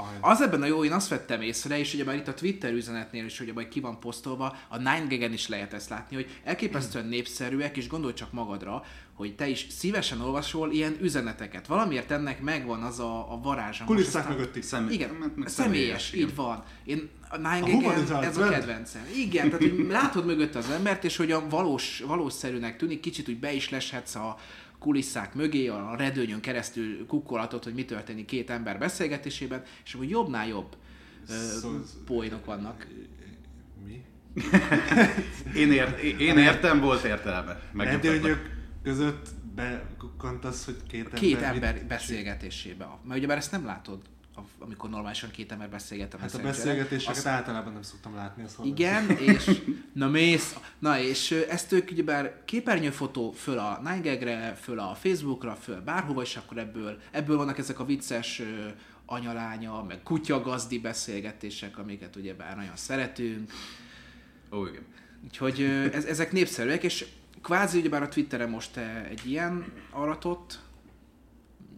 [0.00, 0.18] Majd.
[0.20, 3.24] Az ebben a jó, én azt vettem észre, és ugye már itt a Twitter üzenetnél
[3.24, 4.78] is, ugye majd ki van posztolva, a
[5.08, 8.84] 9 is lehet ezt látni, hogy elképesztően népszerűek, és gondolj csak magadra,
[9.14, 11.66] hogy te is szívesen olvasol ilyen üzeneteket.
[11.66, 13.84] Valamiért ennek megvan az a, a varázsa.
[13.84, 14.60] Kulisszák aztán- mögötti.
[14.60, 16.28] Szem, igen, meg- meg személyes, igen.
[16.28, 16.64] így van.
[16.84, 19.02] Én a Nine A ez a kedvencem.
[19.16, 23.38] Igen, tehát hogy látod mögött az embert, és hogy a valós, valószerűnek tűnik, kicsit úgy
[23.38, 24.36] be is leshetsz a
[24.78, 30.48] kulisszák mögé, a redőnyön keresztül kukkolatod, hogy mi történik két ember beszélgetésében, és akkor jobbnál
[30.48, 30.76] jobb
[31.28, 32.86] ö, Szó- poénok vannak.
[33.84, 34.04] Mi?
[35.60, 37.60] Én, ér, én értem, volt értelme.
[37.74, 38.50] Redőnyök
[38.82, 41.20] között bekukkantasz, hogy két ember...
[41.20, 42.88] Két ember beszélgetésébe.
[43.04, 44.02] Mert ugyebár ezt nem látod
[44.58, 48.42] amikor normálisan két ember beszélget a Hát a beszélgetéseket Azt- általában nem szoktam látni.
[48.44, 49.60] Azt igen, és
[49.92, 55.80] na mész, na és ezt ők ugyebár képernyőfotó föl a 9 föl a Facebookra, föl
[55.80, 58.42] bárhova, és akkor ebből, ebből vannak ezek a vicces
[59.06, 63.52] anyalánya, meg kutyagazdi beszélgetések, amiket ugyebár nagyon szeretünk.
[64.52, 64.86] Ó, igen.
[65.24, 65.60] Úgyhogy
[65.92, 67.06] ez, ezek népszerűek, és
[67.42, 68.76] kvázi ugyebár a Twitteren most
[69.10, 70.58] egy ilyen aratott,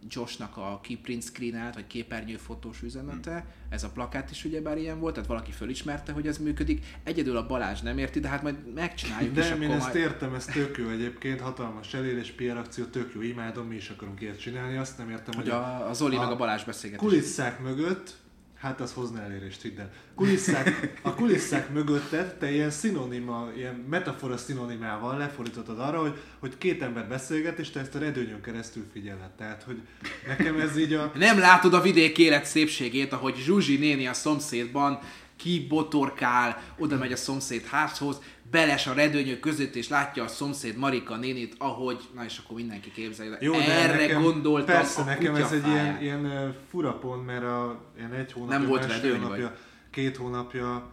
[0.08, 5.28] Joshnak a kiprint screenelt, vagy képernyőfotós üzenete, ez a plakát is ugyebár ilyen volt, tehát
[5.28, 6.84] valaki fölismerte, hogy ez működik.
[7.04, 9.96] Egyedül a Balázs nem érti, de hát majd megcsináljuk, és De akkor én ezt majd...
[9.96, 14.20] értem, ez tök jó egyébként, hatalmas elérés, PR akció, tök jó, imádom, mi is akarunk
[14.20, 17.08] ilyet csinálni, azt nem értem, Hogy a, a Zoli a meg a Balázs beszélgetés.
[17.08, 18.16] kulisszák mögött,
[18.60, 19.90] hát az hozna elérést, hidd el.
[20.14, 26.82] Kulisszák, a kulisszák mögöttet te ilyen szinonima, ilyen metafora szinonimával lefordítottad arra, hogy, hogy két
[26.82, 29.30] ember beszélget, és te ezt a redőnyön keresztül figyeled.
[29.30, 29.80] Tehát, hogy
[30.26, 31.12] nekem ez így a...
[31.14, 34.98] Nem látod a vidék élet szépségét, ahogy Zsuzsi néni a szomszédban
[35.36, 38.20] kibotorkál, oda megy a szomszéd házhoz,
[38.50, 42.92] beles a redőnyök között, és látja a szomszéd Marika nénit, ahogy, na és akkor mindenki
[42.92, 43.36] képzelje.
[43.40, 47.80] Jó, de Erre nekem, gondoltam Persze, nekem ez egy ilyen, ilyen fura pont, mert a,
[47.96, 49.58] ilyen egy hónapja, Nem volt redőny, hónapja, vagy?
[49.90, 50.90] két hónapja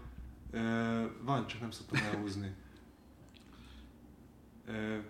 [0.52, 0.60] ö,
[1.22, 2.54] van, csak nem szoktam elhúzni.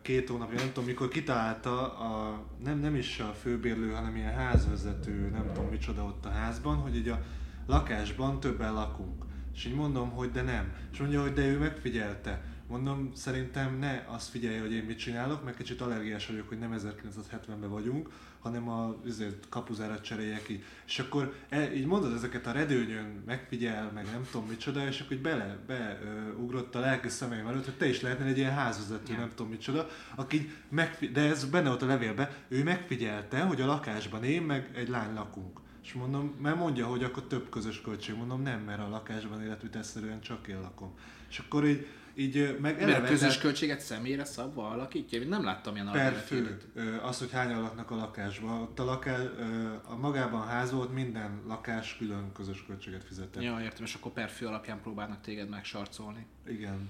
[0.02, 5.30] Két hónapja, nem tudom, mikor kitalálta a, nem, nem is a főbérlő, hanem ilyen házvezető,
[5.30, 7.22] nem tudom micsoda ott a házban, hogy így a
[7.68, 9.24] lakásban többen lakunk.
[9.58, 10.74] És így mondom, hogy de nem.
[10.92, 12.42] És mondja, hogy de ő megfigyelte.
[12.68, 16.76] Mondom, szerintem ne azt figyelje, hogy én mit csinálok, mert kicsit allergiás vagyok, hogy nem
[16.78, 20.64] 1970-ben vagyunk, hanem a üzlet kapuzárat cserélje ki.
[20.88, 25.16] És akkor e, így mondod ezeket a redőnyön, megfigyel, meg nem tudom micsoda, és akkor
[25.16, 29.20] így bele, beugrott a lelki szemeim előtt, hogy te is lehetnél egy ilyen házvezető, Ja.
[29.20, 33.62] nem tudom micsoda, aki így megfi- de ez benne volt a levélben, ő megfigyelte, hogy
[33.62, 35.60] a lakásban én meg egy lány lakunk.
[35.88, 38.16] És mondom, mert mondja, hogy akkor több közös költség.
[38.16, 40.94] Mondom, nem, mert a lakásban életvitelszerűen csak én lakom.
[41.30, 45.22] És akkor így, így meg Mert a közös költséget személyre szabva alakítja?
[45.22, 46.58] Én nem láttam ilyen per fő,
[47.02, 48.62] az, hogy hányan laknak a lakásban.
[48.62, 53.44] Ott a, laká, ö, a magában a ház volt, minden lakás külön közös költséget fizetett.
[53.44, 56.26] Ja, értem, és akkor per fő alapján próbálnak téged megsarcolni.
[56.48, 56.90] Igen.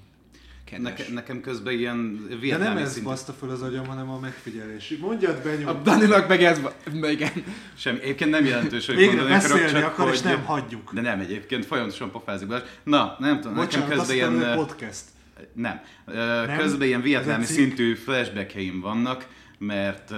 [0.70, 0.98] Kedves.
[0.98, 3.08] Neke, nekem közben ilyen De nem ez szintű...
[3.08, 4.94] baszta föl az agyam, hanem a megfigyelés.
[5.02, 5.74] Mondjad be, A.
[5.74, 6.72] Daninak meg ez van.
[7.12, 7.32] Igen.
[7.78, 8.00] Semmi.
[8.02, 10.32] Egyébként nem jelentős, hogy Végre mondani akarok, beszélni csak akar, és hogy...
[10.32, 10.94] nem hagyjuk.
[10.94, 12.64] De nem egyébként, folyamatosan pofázik Balázs.
[12.84, 14.56] Na, nem tudom, Bocsánat, nekem közben ilyen...
[14.56, 15.04] podcast.
[15.54, 15.82] Nem.
[16.06, 16.58] nem.
[16.58, 20.18] Közben ilyen Ez vietnámi szintű flashbackjeim vannak, mert uh,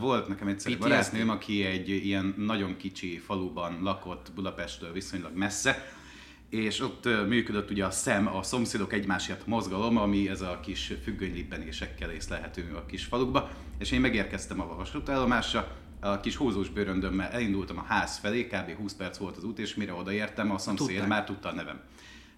[0.00, 5.86] volt nekem egyszer barátnőm, aki egy ilyen nagyon kicsi faluban lakott Budapesttől viszonylag messze,
[6.54, 12.10] és ott működött ugye a szem, a szomszédok egymásért mozgalom, ami ez a kis függönylibbenésekkel
[12.10, 17.84] észlelhető a kis falukba, és én megérkeztem a vasútállomásra, a kis húzós bőröndömmel elindultam a
[17.88, 18.76] ház felé, kb.
[18.76, 21.08] 20 perc volt az út, és mire odaértem, a szomszéd Tudták.
[21.08, 21.80] már tudta a nevem.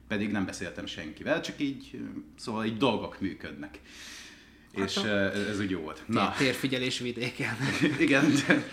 [0.09, 2.01] Pedig nem beszéltem senkivel, csak így,
[2.37, 3.81] szóval így dolgok működnek.
[4.73, 6.03] és a- ez úgy jó volt.
[6.07, 6.35] Na.
[6.39, 7.57] Térfigyelés vidéken.
[7.99, 8.65] igen, de,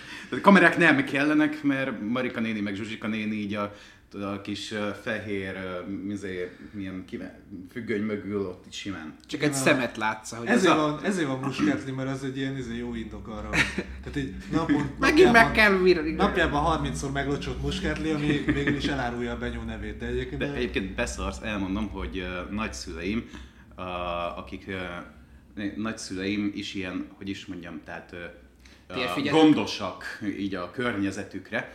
[0.41, 3.75] kamerák nem kellenek, mert Marika néni meg Zsuzsika néni így a,
[4.14, 5.55] a kis fehér,
[6.03, 7.39] mizé, milyen kive,
[7.72, 9.16] függöny mögül ott így simán.
[9.28, 10.78] Csak egy szemet látsz, hogy ez Ezért a...
[10.78, 13.49] van, ezért van muskátli, mert az egy ilyen izé, jó indok arra.
[13.49, 16.11] Tehát egy napon, Megint meg kell virni.
[16.11, 19.97] Napjában 30-szor meglocsolt muskátli, ami végül is elárulja a Benyó nevét.
[19.97, 23.30] De egyébként De egyébként beszarsz, elmondom, hogy uh, nagyszüleim,
[23.78, 30.03] uh, akik uh, nagyszüleim is ilyen, hogy is mondjam, tehát uh, gondosak
[30.38, 31.74] így a környezetükre.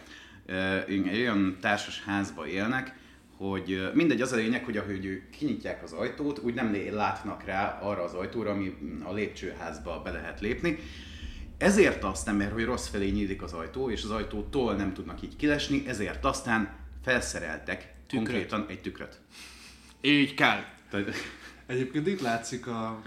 [0.86, 2.96] Egy olyan társas házba élnek,
[3.36, 7.78] hogy mindegy, az a lényeg, hogy ahogy ők kinyitják az ajtót, úgy nem látnak rá
[7.82, 10.78] arra az ajtóra, ami a lépcsőházba be lehet lépni.
[11.58, 15.36] Ezért aztán, mert hogy rossz felé nyílik az ajtó, és az ajtótól nem tudnak így
[15.36, 18.26] kilesni, ezért aztán felszereltek Tükröt.
[18.26, 19.20] konkrétan egy tükröt.
[20.00, 20.64] Így kell.
[21.66, 23.02] Egyébként itt látszik a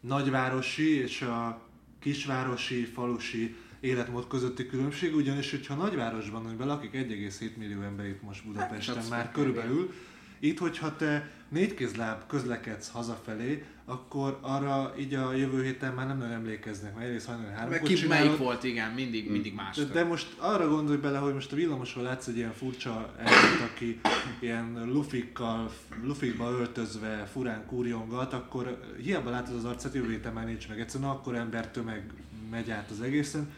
[0.00, 1.62] nagyvárosi és a
[2.00, 8.44] kisvárosi, falusi életmód közötti különbség, ugyanis, hogyha nagyvárosban, amiben lakik 1,7 millió ember itt most
[8.46, 9.52] Budapesten Hát, már abszolút.
[9.54, 9.92] körülbelül,
[10.38, 16.32] itt, hogyha te négykézláb közlekedsz hazafelé, akkor arra így a jövő héten már nem nagyon
[16.32, 19.76] emlékeznek, mert egyrészt hajnal Meg háromkor ki csinálod, melyik volt, igen, mindig, mindig más.
[19.76, 23.70] de, de most arra gondolj bele, hogy most a villamoson látsz egy ilyen furcsa embert,
[23.72, 24.00] aki
[24.40, 25.72] ilyen lufikkal,
[26.02, 30.80] lufikba öltözve furán kurjongat, akkor hiába látod az arcát, jövő héten már nincs meg.
[30.80, 32.12] Egyszerűen akkor ember tömeg
[32.50, 33.50] megy át az egészen.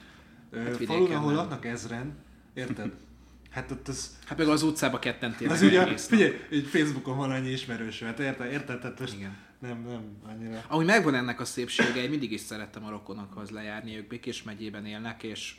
[0.55, 1.37] Hát Falun, ahol nem.
[1.37, 2.15] laknak ezren,
[2.55, 2.93] érted?
[3.51, 7.31] Hát ott az, Hát meg az utcába ketten tényleg az ugye, figyelj, egy Facebookon van
[7.31, 9.37] annyi ismerős, hát érted, érted, tehát most Igen.
[9.59, 10.65] nem, nem annyira.
[10.69, 14.87] Ahogy megvan ennek a szépsége, én mindig is szerettem a rokonokhoz lejárni, ők Békés megyében
[14.87, 15.55] élnek, és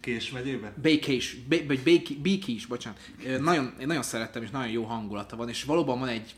[0.00, 0.72] Kés megyébe?
[0.82, 2.98] Békés, Bé- vagy Béki- Békés, bocsánat.
[3.40, 6.34] Nagyon, én nagyon szerettem, és nagyon jó hangulata van, és valóban van egy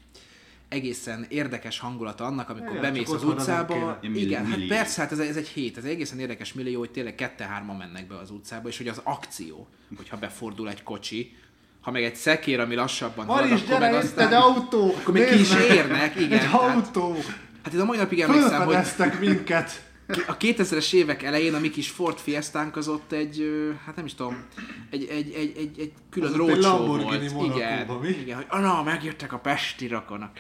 [0.69, 3.99] egészen érdekes hangulata annak, amikor bemész az utcába.
[4.01, 4.19] kéne.
[4.19, 7.15] Igen, hát persze, hát ez, ez egy hét, ez egy egészen érdekes millió, hogy tényleg
[7.15, 11.37] kette-hárman mennek be az utcába, és hogy az akció, hogyha befordul egy kocsi,
[11.81, 14.27] ha meg egy szekér, ami lassabban halad, Maris, akkor meg gyere, itt aztán...
[14.27, 14.95] egy autó!
[15.01, 15.71] Akkor még ki is meg!
[15.71, 16.33] érnek, igen.
[16.33, 17.17] Egy tehát- autó!
[17.63, 19.86] Hát ez a mai napig emlékszem, hogy minket!
[20.07, 23.51] A 2000-es évek elején a mi kis Ford Fiestánk az ott egy,
[23.85, 24.45] hát nem is tudom,
[24.91, 27.57] egy, egy, egy, egy, egy külön Az egy rócsó Lamborghini volt.
[27.57, 28.09] Igen, mi?
[28.09, 30.39] igen, hogy na, megjöttek a pesti rakonak.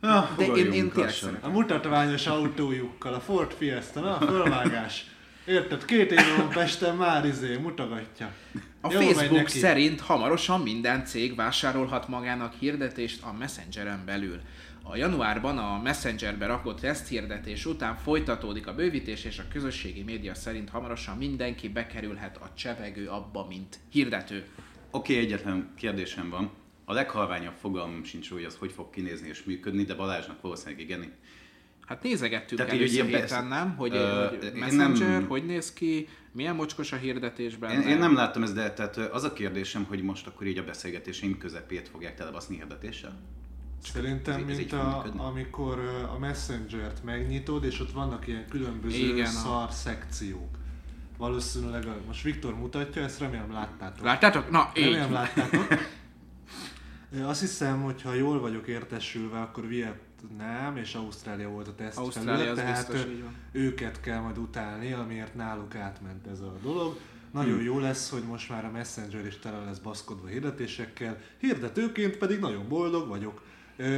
[0.00, 1.38] Ah, De én, én tényleg.
[1.40, 5.04] A mutatványos autójukkal, a Ford Fiesta, na, fölvágás.
[5.44, 5.84] Érted?
[5.84, 8.32] Két év van Pesten már izé, mutogatja.
[8.80, 14.40] A Jó Facebook szerint hamarosan minden cég vásárolhat magának hirdetést a Messengeren belül.
[14.90, 20.70] A januárban a Messengerbe rakott teszthirdetés után folytatódik a bővítés, és a közösségi média szerint
[20.70, 24.46] hamarosan mindenki bekerülhet a csevegő abba, mint hirdető.
[24.90, 26.50] Oké, egyetlen kérdésem van.
[26.84, 31.12] A leghalványabb fogalmam sincs, hogy az hogy fog kinézni és működni, de Balázsnak valószínűleg igen.
[31.86, 33.76] Hát nézegettünk Tehát először héten, ilyen nem?
[33.76, 37.70] Hogy, Ö, hogy Messenger, nem- hogy néz ki, milyen mocskos a hirdetésben.
[37.70, 40.64] Én, én nem láttam ezt, de tehát az a kérdésem, hogy most akkor így a
[40.64, 43.20] beszélgetéseim közepét fogják telebaszni hirdetéssel?
[43.82, 45.78] Szerintem, Ez- ez így mint a, amikor
[46.14, 50.58] a Messenger-t megnyitod, és ott vannak ilyen különböző Igen, Igen, a- szar szekciók.
[51.16, 54.04] Valószínűleg, a, most Viktor mutatja, ezt remélem láttátok.
[54.04, 54.50] Láttátok?
[54.50, 54.84] Na, így.
[54.84, 55.66] Remélem láttátok.
[57.22, 62.32] Azt hiszem, hogy ha jól vagyok értesülve, akkor Vietnám és Ausztrália volt a teszt Ausztrália
[62.34, 63.06] felület, tehát biztos,
[63.52, 66.96] őket kell majd utálni, amiért náluk átment ez a dolog.
[67.32, 67.64] Nagyon Hmm.
[67.64, 72.68] jó lesz, hogy most már a Messenger is tele lesz baszkodva hirdetésekkel, hirdetőként pedig nagyon
[72.68, 73.42] boldog vagyok.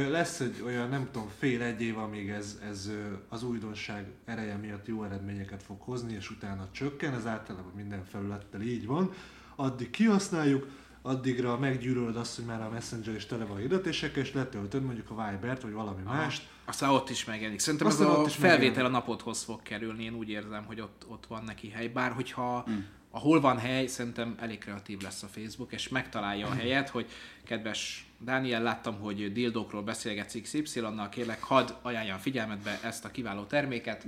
[0.09, 2.89] Lesz egy olyan, nem tudom, fél-egy év, amíg ez, ez
[3.29, 8.61] az újdonság ereje miatt jó eredményeket fog hozni, és utána csökken, ez általában minden felülettel
[8.61, 9.11] így van.
[9.55, 10.67] Addig kihasználjuk,
[11.01, 15.29] addigra meggyűlölöd azt, hogy már a Messenger is tele van hirdetésekkel, és letöltöd mondjuk a
[15.29, 17.59] Vibert, vagy valami mást, Aztán ott is megjelenik.
[17.59, 18.95] Szerintem ez Aztán a ott is felvétel megjelenik.
[18.95, 20.03] a napodhoz fog kerülni.
[20.03, 21.87] Én úgy érzem, hogy ott, ott van neki hely.
[21.87, 22.85] Bár hogyha Hmm.
[23.15, 27.05] Ahol van hely, szerintem elég kreatív lesz a Facebook, és megtalálja a helyet, hogy
[27.45, 34.03] kedves Dániel, láttam, hogy dildókról beszélgetsz XY-nal, kérlek, hadd ajánljam figyelmetbe ezt a kiváló terméket.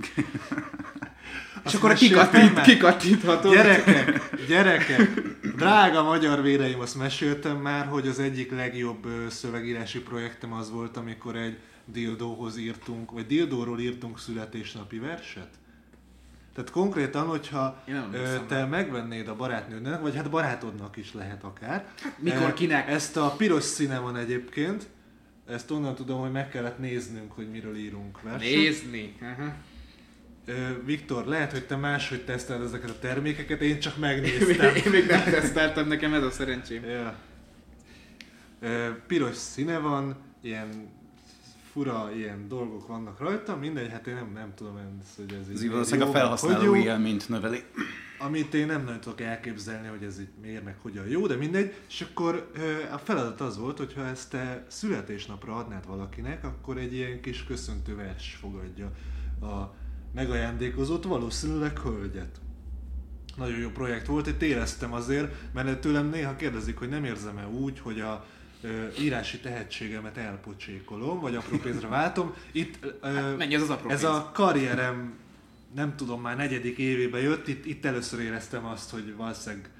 [1.64, 2.64] és akkor kikattint, már.
[2.64, 3.52] kikattinthatod.
[3.52, 5.20] Gyerekek, gyerekek,
[5.56, 11.36] drága magyar véreim, azt meséltem már, hogy az egyik legjobb szövegírási projektem az volt, amikor
[11.36, 15.48] egy dildóhoz írtunk, vagy dildóról írtunk születésnapi verset.
[16.56, 17.82] Tehát konkrétan, hogyha
[18.12, 21.88] ö, te megvennéd a barátnődnek, vagy hát barátodnak is lehet akár.
[22.18, 22.88] mikor Ö, kinek?
[22.88, 24.86] Ezt a piros színe van egyébként,
[25.48, 28.40] ezt onnan tudom, hogy meg kellett néznünk, hogy miről írunk verset.
[28.40, 29.16] Nézni.
[29.20, 29.54] Aha.
[30.84, 34.74] Viktor, lehet, hogy te máshogy teszteled ezeket a termékeket, én csak megnéztem.
[34.74, 36.84] Én még nem teszteltem, nekem ez a szerencsém.
[36.84, 37.14] Ja.
[39.06, 40.88] Piros színe van, ilyen
[41.76, 45.54] fura ilyen dolgok vannak rajta, mindegy, hát én nem, nem tudom, ez, hogy ez így
[45.54, 47.62] Ez valószínűleg a felhasználó élményt növeli.
[48.18, 51.74] Amit én nem nagyon tudok elképzelni, hogy ez így miért meg hogyan jó, de mindegy.
[51.88, 52.50] És akkor
[52.92, 57.44] a feladat az volt, hogy ha ezt te születésnapra adnád valakinek, akkor egy ilyen kis
[57.44, 58.90] köszöntő vers fogadja
[59.40, 59.74] a
[60.14, 62.40] megajándékozott, valószínűleg hölgyet.
[63.36, 67.78] Nagyon jó projekt volt, itt éreztem azért, mert tőlem néha kérdezik, hogy nem érzem-e úgy,
[67.78, 68.24] hogy a
[69.00, 72.34] írási tehetségemet elpocsékolom, vagy apró pénzre váltom.
[72.52, 74.12] Itt Hát mennyi az az apró ez pénz?
[74.12, 75.14] a karrierem,
[75.74, 79.70] nem tudom, már negyedik évébe jött, itt, itt először éreztem azt, hogy valószínűleg,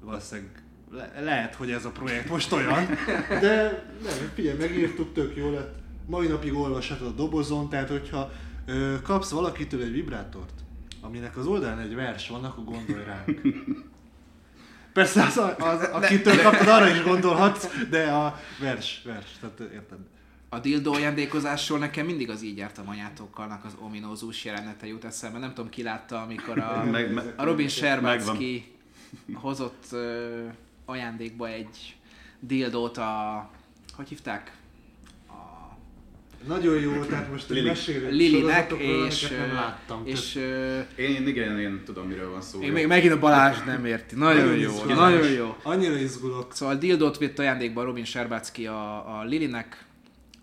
[0.00, 2.86] valószínűleg le, lehet, hogy ez a projekt most olyan,
[3.40, 5.76] de nem, figyelj, megírtuk, tök jó lett.
[6.06, 8.30] Mai napig olvashatod a dobozon, tehát hogyha
[8.66, 10.52] ö, kapsz valakitől egy vibrátort,
[11.00, 13.40] aminek az oldalán egy vers van, akkor gondolj ránk.
[14.98, 19.98] Persze az, az akitől kaptad, arra is gondolhatsz, de a vers, vers, tehát érted.
[20.48, 25.38] A dildó ajándékozásról nekem mindig az így jártam anyátokalnak az ominózus jelenete jut eszembe.
[25.38, 28.72] Nem tudom, ki látta, amikor a, Meg- meg- a Robin Sherbatsky
[29.34, 30.44] hozott ö,
[30.84, 31.96] ajándékba egy
[32.40, 33.48] dildót a...
[33.96, 34.52] Hogy hívták?
[36.46, 37.68] Nagyon jó, tehát most Lili.
[37.68, 40.02] mesélünk Lilinek, és, nem láttam.
[40.04, 40.34] és
[40.96, 42.60] Én igen, én tudom, miről van szó.
[42.60, 44.14] én még megint a Balázs nem érti.
[44.14, 44.96] Nagyon Nagyon jó, izgalmas.
[44.96, 45.56] nagyon jó.
[45.62, 46.54] Annyira izgulok.
[46.54, 49.84] Szóval dildót vitt ajándékba Robin Sherbatsky a, a Lilinek,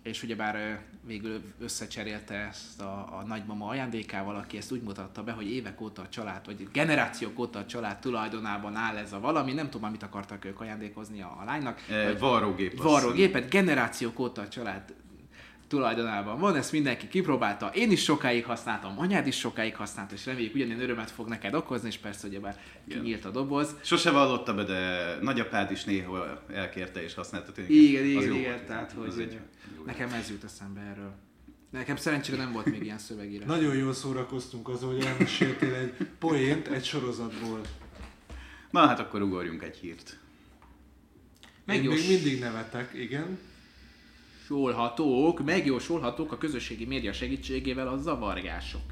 [0.02, 5.50] és ugyebár végül összecserélte ezt a, a nagymama ajándékával, aki ezt úgy mutatta be, hogy
[5.50, 9.64] évek óta a család, vagy generációk óta a család tulajdonában áll ez a valami, nem
[9.64, 11.80] tudom már mit akartak ők ajándékozni a, a lánynak.
[11.90, 12.82] E, varrógép.
[12.82, 14.94] varrógépet, generációk óta a család
[15.68, 20.54] tulajdonában van, ezt mindenki kipróbálta, én is sokáig használtam, anyád is sokáig használta, és reméljük
[20.54, 23.74] ugyanilyen örömet fog neked okozni, és persze ugyebár kinyílt a doboz.
[23.82, 27.52] Sose vallotta be, de nagyapád is néha elkérte és használta.
[27.52, 27.72] tényleg.
[27.74, 28.66] Igen, Az igen, igen, volt.
[28.66, 29.32] tehát Az hogy egy
[29.76, 31.14] jó nekem ez jut eszembe erről.
[31.70, 33.46] Nekem szerencsére nem volt még ilyen szövegírás.
[33.48, 37.60] Nagyon jól szórakoztunk azon, hogy elmeséltél egy poént egy sorozatból.
[38.70, 40.18] Na hát akkor ugorjunk egy hírt.
[41.64, 43.38] Meg Én még mindig nevetek, igen.
[44.48, 48.82] Megjósolhatók, megjósolhatók a közösségi média segítségével a zavargások.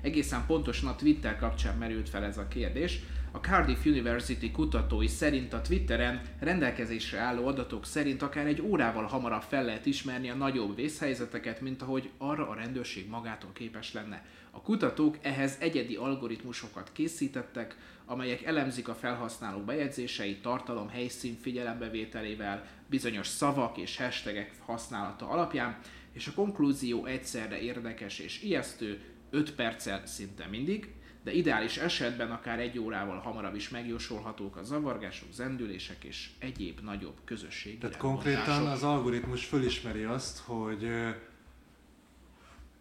[0.00, 3.00] Egészen pontosan a Twitter kapcsán merült fel ez a kérdés.
[3.30, 9.42] A Cardiff University kutatói szerint a Twitteren rendelkezésre álló adatok szerint akár egy órával hamarabb
[9.42, 14.24] fel lehet ismerni a nagyobb vészhelyzeteket, mint ahogy arra a rendőrség magától képes lenne.
[14.54, 23.26] A kutatók ehhez egyedi algoritmusokat készítettek, amelyek elemzik a felhasználók bejegyzéseit tartalom helyszín figyelembevételével, bizonyos
[23.26, 25.78] szavak és hashtagek használata alapján,
[26.12, 29.00] és a konklúzió egyszerre érdekes és ijesztő,
[29.30, 30.94] 5 perccel szinte mindig,
[31.24, 37.16] de ideális esetben akár egy órával hamarabb is megjósolhatók a zavargások, zendülések és egyéb nagyobb
[37.24, 40.88] közösségi Tehát konkrétan az algoritmus fölismeri azt, hogy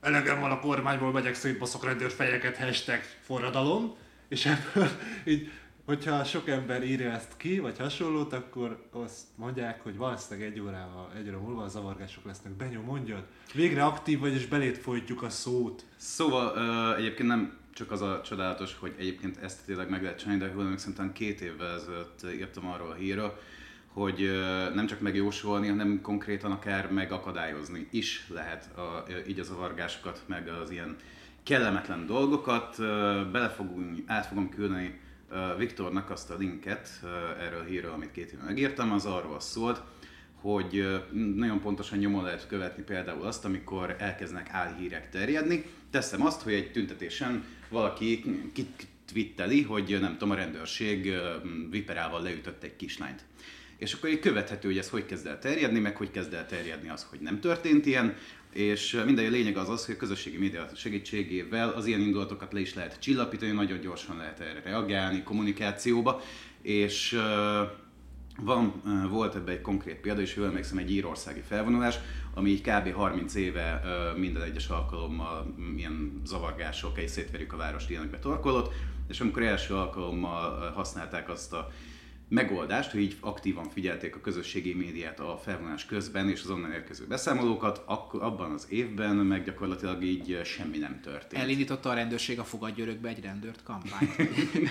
[0.01, 3.95] elegem van a kormányból, megyek szétbaszok rendőrfejeket, hashtag forradalom,
[4.27, 4.89] és ebből
[5.33, 5.51] így,
[5.85, 11.11] hogyha sok ember írja ezt ki, vagy hasonlót, akkor azt mondják, hogy valószínűleg egy órával,
[11.17, 12.53] egy óra múlva a zavargások lesznek.
[12.53, 13.23] Benyom, mondjad.
[13.53, 15.85] Végre aktív vagy, és belét folytjuk a szót.
[15.95, 20.41] Szóval ö, egyébként nem csak az a csodálatos, hogy egyébként ezt tényleg meg lehet csinálni,
[20.41, 23.39] de jól szerintem két évvel ezelőtt írtam arról a hírről,
[23.93, 24.31] hogy
[24.73, 30.71] nem csak megjósolni, hanem konkrétan akár megakadályozni is lehet a, így a zavargásokat, meg az
[30.71, 30.95] ilyen
[31.43, 32.77] kellemetlen dolgokat.
[33.31, 34.99] Bele fogunk, át fogom küldeni
[35.57, 36.89] Viktornak azt a linket
[37.39, 39.81] erről a hírről, amit két éve megírtam, az arról szólt,
[40.41, 41.01] hogy
[41.35, 45.65] nagyon pontosan nyomon lehet követni például azt, amikor elkezdenek álhírek terjedni.
[45.89, 48.23] Teszem azt, hogy egy tüntetésen valaki
[48.53, 51.13] kitwitteli, hogy nem tudom, a rendőrség
[51.69, 53.23] viperával leütött egy kislányt.
[53.81, 56.89] És akkor így követhető, hogy ez hogy kezd el terjedni, meg hogy kezd el terjedni
[56.89, 58.15] az, hogy nem történt ilyen,
[58.53, 62.73] és minden lényeg az az, hogy a közösségi média segítségével az ilyen indulatokat le is
[62.73, 66.21] lehet csillapítani, nagyon gyorsan lehet erre reagálni kommunikációba,
[66.61, 67.19] és
[68.37, 71.95] van, volt ebben egy konkrét példa, és jól emlékszem, egy írországi felvonulás,
[72.33, 72.93] ami így kb.
[72.93, 73.81] 30 éve
[74.17, 78.73] minden egyes alkalommal mm, ilyen zavargások, egy szétverjük a várost ilyenekbe torkolott,
[79.07, 81.71] és amikor első alkalommal használták azt a
[82.31, 87.05] megoldást, hogy így aktívan figyelték a közösségi médiát a felvonás közben és az onnan érkező
[87.07, 91.43] beszámolókat, akkor abban az évben meg gyakorlatilag így semmi nem történt.
[91.43, 94.15] Elindította a rendőrség a fogadj örökbe egy rendőrt kampányt.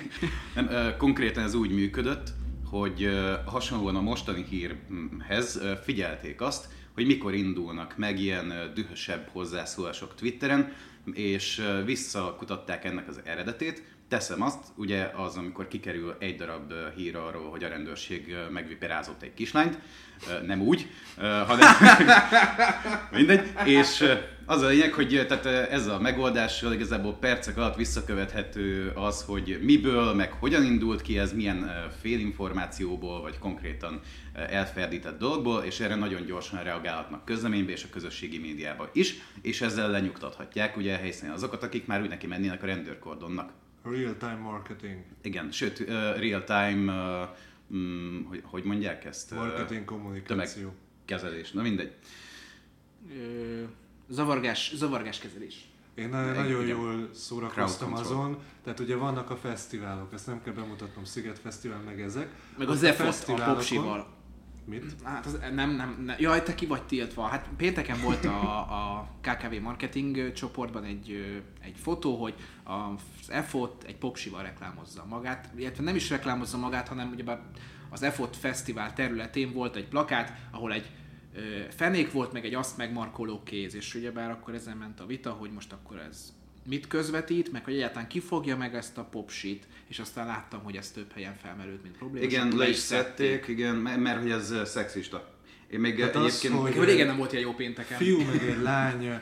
[0.55, 2.33] Nem, konkrétan ez úgy működött,
[2.71, 3.09] hogy
[3.45, 10.73] hasonlóan a mostani hírhez figyelték azt, hogy mikor indulnak meg ilyen dühösebb hozzászólások Twitteren,
[11.13, 13.83] és visszakutatták ennek az eredetét.
[14.11, 19.35] Teszem azt, ugye az, amikor kikerül egy darab hír arról, hogy a rendőrség megviperázott egy
[19.35, 19.79] kislányt,
[20.47, 20.87] nem úgy,
[21.17, 21.69] hanem
[23.13, 24.05] mindegy, és
[24.47, 30.15] az a lényeg, hogy tehát ezzel a megoldással igazából percek alatt visszakövethető az, hogy miből,
[30.15, 34.01] meg hogyan indult ki ez, milyen félinformációból, vagy konkrétan
[34.33, 39.91] elferdített dolgból, és erre nagyon gyorsan reagálhatnak közleménybe és a közösségi médiába is, és ezzel
[39.91, 43.51] lenyugtathatják ugye a helyszínen azokat, akik már úgy neki mennének a rendőrkordonnak.
[43.83, 45.03] Real-time marketing.
[45.23, 45.87] Igen, sőt, uh,
[46.19, 49.35] real-time, uh, mm, hogy, hogy mondják ezt?
[49.35, 50.63] Marketing kommunikáció.
[51.07, 51.93] Tömegkezelés, na mindegy.
[54.09, 55.69] Zavargás, zavargás kezelés.
[55.95, 56.77] Én na- nagyon igen.
[56.77, 62.01] jól szórakoztam azon, tehát ugye vannak a fesztiválok, ezt nem kell bemutatnom, Sziget Fesztivál meg
[62.01, 62.29] ezek.
[62.59, 64.19] Meg Ott az EFOT a fesztiválokon- popsival.
[64.65, 64.85] Mit?
[65.03, 67.27] Hát az, nem, nem, nem, jaj, te ki vagy tiltva.
[67.27, 72.35] Hát pénteken volt a, a KKV marketing csoportban egy, egy fotó, hogy
[72.65, 77.41] az EFOT egy popsival reklámozza magát, illetve nem is reklámozza magát, hanem ugyebár
[77.91, 80.91] az EFOT fesztivál területén volt egy plakát, ahol egy
[81.69, 85.51] fenék volt, meg egy azt megmarkoló kéz, és ugyebár akkor ezen ment a vita, hogy
[85.51, 86.33] most akkor ez
[86.71, 90.77] mit közvetít, meg hogy egyáltalán ki fogja meg ezt a popsit, és aztán láttam, hogy
[90.77, 92.25] ez több helyen felmerült, mint probléma.
[92.25, 95.29] Igen, le is szedték, igen, mert, mert hogy ez szexista.
[95.71, 96.77] Én még Hát hát az, egyébként...
[96.77, 97.99] hogy- régen nem volt ilyen jó pénteken.
[97.99, 99.21] Fiú meg egy lány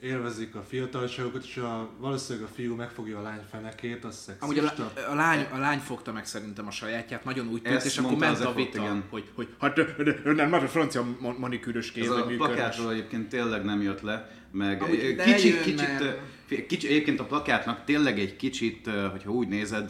[0.00, 4.62] élvezik a fiatalságokat, és a, valószínűleg a fiú megfogja a lány fenekét, az Amúgy a,
[4.62, 5.10] szexista.
[5.10, 8.38] a, lány, a lány fogta meg szerintem a sajátját, nagyon úgy tűnt, és akkor ment
[8.38, 9.04] az a vita, igen.
[9.10, 9.78] hogy, hogy hát
[10.24, 11.06] önnen már a francia
[11.38, 15.62] manikűrös kéz, Ez a plakátról egyébként tényleg nem jött le, meg Amúgy de kicsit, jön,
[15.62, 16.18] kicsit,
[16.48, 19.88] kicsit, egyébként a plakátnak tényleg egy kicsit, hogyha úgy nézed,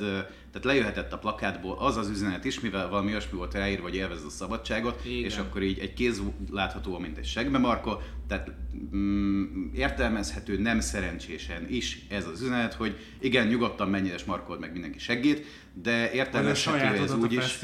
[0.51, 4.27] Tehát lejöhetett a plakátból az az üzenet is, mivel valami olyasmi volt ráírva, hogy élvezd
[4.27, 5.25] a szabadságot, Igen.
[5.25, 8.51] és akkor így egy kéz látható, mint egy segbe markol, tehát
[8.95, 14.73] mm, értelmezhető nem szerencsésen is ez az üzenet, hogy igen, nyugodtan menj és markold meg
[14.73, 15.47] mindenki seggét,
[15.83, 17.59] de Vagy értelmezhető ez úgy is,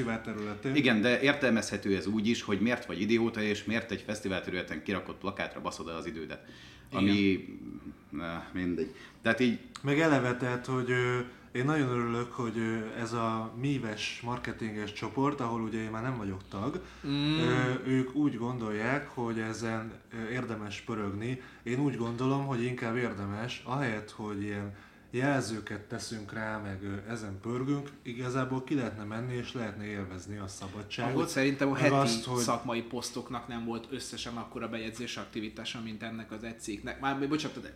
[0.75, 4.83] igen, de értelmezhető ez úgy is, hogy miért vagy idióta, és miért egy fesztivál területen
[4.83, 6.45] kirakott plakátra baszod el az idődet.
[6.93, 8.02] Ami, na,
[8.53, 8.95] mindegy.
[9.23, 10.89] Tehát így, Meg eleve, tehát, hogy
[11.53, 12.57] én nagyon örülök, hogy
[12.99, 17.39] ez a míves marketinges csoport, ahol ugye én már nem vagyok tag, Mm.
[17.87, 19.93] ők úgy gondolják, hogy ezen
[20.31, 21.41] érdemes pörögni.
[21.63, 24.75] Én úgy gondolom, hogy inkább érdemes, ahelyett, hogy ilyen
[25.15, 31.15] jelzőket teszünk rá, meg ezen pörgünk, igazából ki lehetne menni és lehetne élvezni a szabadságot.
[31.15, 36.03] Ahogy szerintem a heti azt, hogy- szakmai posztoknak nem volt összesen akkora bejegyzés aktivitása, mint
[36.03, 37.01] ennek az egy cikknek.
[37.01, 37.75] Már bocsánat, de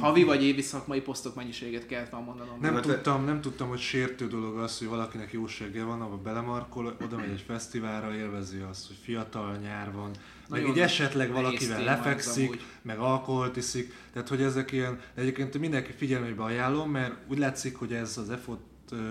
[0.00, 2.60] havi vagy évi szakmai posztok mennyiséget kellett volna mondanom.
[2.60, 6.96] Nem Hát, tudtam, nem tudtam, hogy sértő dolog az, hogy valakinek jósége van, abba belemarkol,
[7.04, 10.10] oda megy egy fesztiválra, élvezi azt, hogy fiatal nyár van,
[10.48, 12.64] meg így esetleg valakivel lefekszik, amúgy.
[12.82, 17.76] meg alkoholt iszik, tehát hogy ezek ilyen, de egyébként mindenki figyelmébe ajánlom, mert úgy látszik,
[17.76, 18.60] hogy ez az EFOT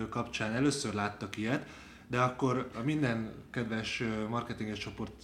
[0.09, 1.65] kapcsán először láttak ilyet,
[2.07, 5.23] de akkor a minden kedves marketinges csoport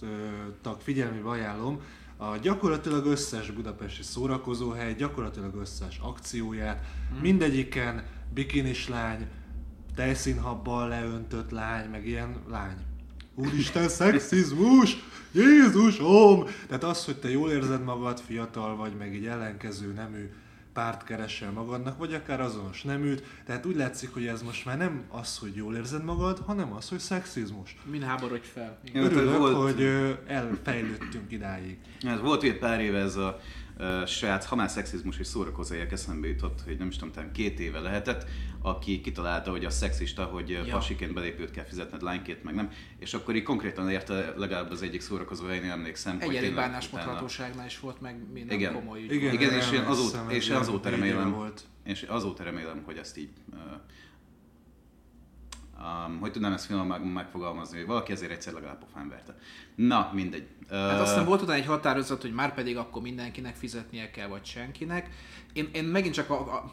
[0.62, 1.80] tag figyelmébe ajánlom,
[2.16, 7.20] a gyakorlatilag összes budapesti szórakozóhely, gyakorlatilag összes akcióját, Hmm.
[7.20, 8.04] mindegyiken
[8.34, 9.26] bikinis lány,
[9.94, 12.76] tejszínhabbal leöntött lány, meg ilyen lány.
[13.34, 14.96] Úristen, szexizmus!
[15.32, 16.44] Jézusom!
[16.66, 20.30] Tehát az, hogy te jól érzed magad, fiatal vagy, meg így ellenkező nemű
[20.72, 23.22] párt keresel magadnak, vagy akár azonos neműt.
[23.46, 26.88] Tehát úgy látszik, hogy ez most már nem az, hogy jól érzed magad, hanem az,
[26.88, 27.76] hogy szexizmus.
[27.90, 28.78] Min háborodj fel.
[28.94, 29.82] Örülök, volt- hogy
[30.26, 31.78] elfejlődtünk idáig.
[32.00, 33.40] Ez volt ugye pár éve ez a
[34.06, 37.80] srác, ha már szexizmus és szórakozóják eszembe jutott, hogy nem is tudom, talán két éve
[37.80, 38.26] lehetett,
[38.62, 40.64] aki kitalálta, hogy a szexista, hogy ja.
[40.70, 45.00] Pasiként belépőt kell fizetned, lánykét meg nem, és akkor így konkrétan érte legalább az egyik
[45.00, 46.18] szórakozó helyén emlékszem,
[46.92, 48.74] utána- hatóságnál is volt meg minden Igen.
[48.74, 49.12] komoly ügy.
[49.12, 51.62] Igen, Igen, és én azóta- és azóta remélem- Volt.
[51.84, 53.30] És azóta remélem, hogy ezt így,
[55.78, 59.36] um, hogy tudnám ezt finoman meg, megfogalmazni, hogy valaki ezért egyszer legalább pofán verte.
[59.74, 60.46] Na, mindegy.
[60.72, 65.10] Hát aztán volt utána egy határozat, hogy már pedig akkor mindenkinek fizetnie kell, vagy senkinek.
[65.52, 66.72] Én, én megint csak, a, a,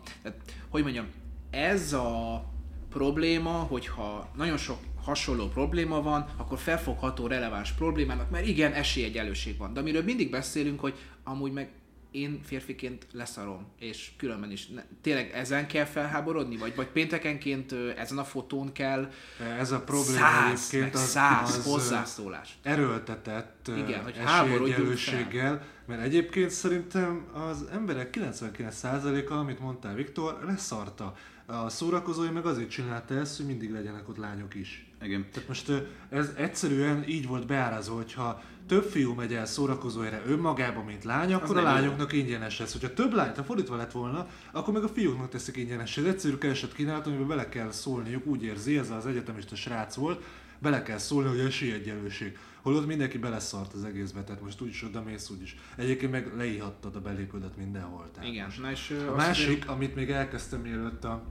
[0.69, 1.07] hogy mondjam,
[1.49, 2.43] ez a
[2.89, 9.73] probléma, hogyha nagyon sok hasonló probléma van, akkor felfogható releváns problémának, mert igen, esélyegyelőség van.
[9.73, 11.71] De amiről mindig beszélünk, hogy amúgy meg
[12.11, 14.67] én férfiként leszarom, és különben is.
[14.67, 16.57] Ne, tényleg ezen kell felháborodni?
[16.57, 19.11] Vagy, vagy péntekenként ezen a fotón kell
[19.59, 22.57] Ez a probléma száz, egyébként az, száz az, hozzászólás.
[22.63, 31.15] erőltetett Igen, hogy háborodjunk esélyegyenlőséggel, mert egyébként szerintem az emberek 99%-a, amit mondtál Viktor, leszarta.
[31.45, 34.88] A szórakozói meg azért csinálta ezt, hogy mindig legyenek ott lányok is.
[35.01, 35.25] Igen.
[35.31, 35.71] Tehát most
[36.09, 41.57] ez egyszerűen így volt beárazva, hogyha több fiú megy el szórakozóhelyre önmagában, mint lány, akkor
[41.57, 41.79] a nem jó.
[41.81, 42.71] lányoknak ingyenes lesz.
[42.71, 45.97] Hogyha több lány, ha fordítva lett volna, akkor meg a fiúknak teszik ingyenes.
[45.97, 50.23] Ez egyszerű kereset kínálat, amiben bele kell szólniuk, úgy érzi, ez az egyetemista srác volt,
[50.59, 52.37] bele kell szólni, hogy esélyegyenlőség.
[52.61, 55.55] Holott mindenki beleszart az egészbe, tehát most úgyis oda mész, úgyis.
[55.75, 58.09] Egyébként meg leíhattad a belépődet mindenhol.
[58.13, 58.61] Tehát Igen, most.
[58.61, 61.23] na és A másik, azért- amit még elkezdtem mielőtt a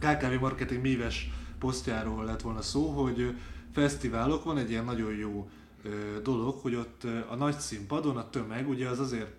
[0.00, 3.34] KKV Marketing míves posztjáról lett volna szó, hogy
[3.72, 5.50] fesztiválok, van egy ilyen nagyon jó
[6.22, 9.30] dolog, hogy ott a nagy színpadon a tömeg, ugye az azért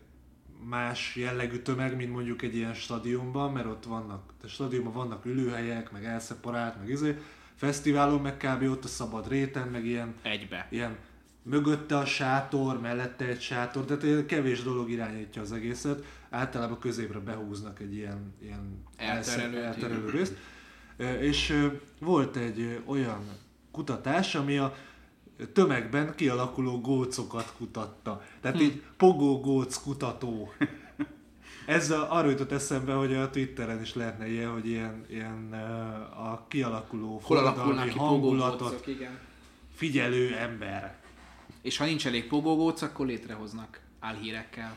[0.70, 5.92] más jellegű tömeg, mint mondjuk egy ilyen stadionban, mert ott vannak, a stadionban vannak ülőhelyek,
[5.92, 7.18] meg elszeparált, meg izé,
[7.56, 8.70] fesztiválon meg kb.
[8.70, 10.68] ott a szabad réten, meg ilyen Egybe.
[10.70, 10.98] ilyen
[11.44, 16.04] mögötte a sátor, mellette egy sátor, tehát kevés dolog irányítja az egészet.
[16.30, 20.38] Általában középre behúznak egy ilyen, ilyen Elterelőt, elsze- elterelő részt.
[21.20, 21.70] És
[22.00, 23.24] volt egy olyan
[23.72, 24.76] kutatás, ami a
[25.54, 28.22] tömegben kialakuló gócokat kutatta.
[28.42, 28.64] Tehát Hm.
[28.64, 30.54] így pogó góc kutató.
[31.66, 35.54] Ez a, arra jutott eszembe, hogy a Twitteren is lehetne ilyen, hogy ilyen, ilyen
[36.18, 39.20] a kialakuló forradalmi ki hangulatot igen.
[39.76, 40.98] figyelő ember.
[41.62, 44.76] És ha nincs elég pogógóc, akkor létrehoznak álhírekkel.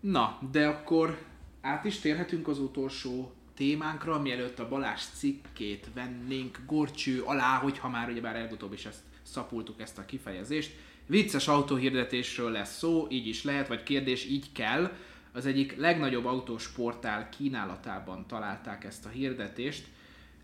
[0.00, 1.18] Na, de akkor
[1.60, 8.08] át is térhetünk az utolsó témánkra, mielőtt a Balázs cikkét vennénk gorcső alá, hogyha már
[8.08, 10.72] ugyebár legutóbb is ezt szapultuk ezt a kifejezést.
[11.06, 14.92] Vicces autóhirdetésről lesz szó, így is lehet, vagy kérdés, így kell.
[15.32, 19.84] Az egyik legnagyobb autósportál kínálatában találták ezt a hirdetést,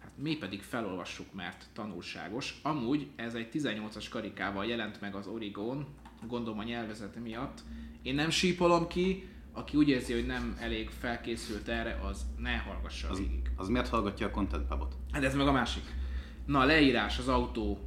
[0.02, 2.54] Hát mi pedig felolvassuk, mert tanulságos.
[2.62, 5.86] Amúgy ez egy 18-as karikával jelent meg az Origon,
[6.26, 7.62] gondolom a nyelvezete miatt.
[8.02, 13.08] Én nem sípolom ki, aki úgy érzi, hogy nem elég felkészült erre, az ne hallgassa
[13.08, 13.50] Az, végig.
[13.56, 14.94] az miért hallgatja a Content Pubot?
[15.12, 15.82] Hát ez meg a másik.
[16.46, 17.78] Na, a leírás az autó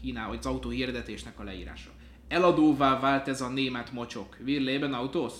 [0.00, 1.90] Kínál, vagy az autó hirdetésnek a leírása.
[2.28, 4.36] Eladóvá vált ez a német mocsok.
[4.44, 5.32] Wir leben Autos?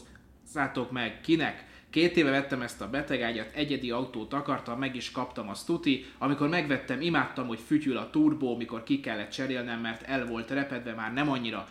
[0.42, 1.68] Szálltok meg, kinek?
[1.90, 6.04] Két éve vettem ezt a betegágyat, egyedi autót akartam, meg is kaptam a tuti.
[6.18, 10.94] Amikor megvettem, imádtam, hogy fütyül a turbó, mikor ki kellett cserélnem, mert el volt repedve,
[10.94, 11.68] már nem annyira.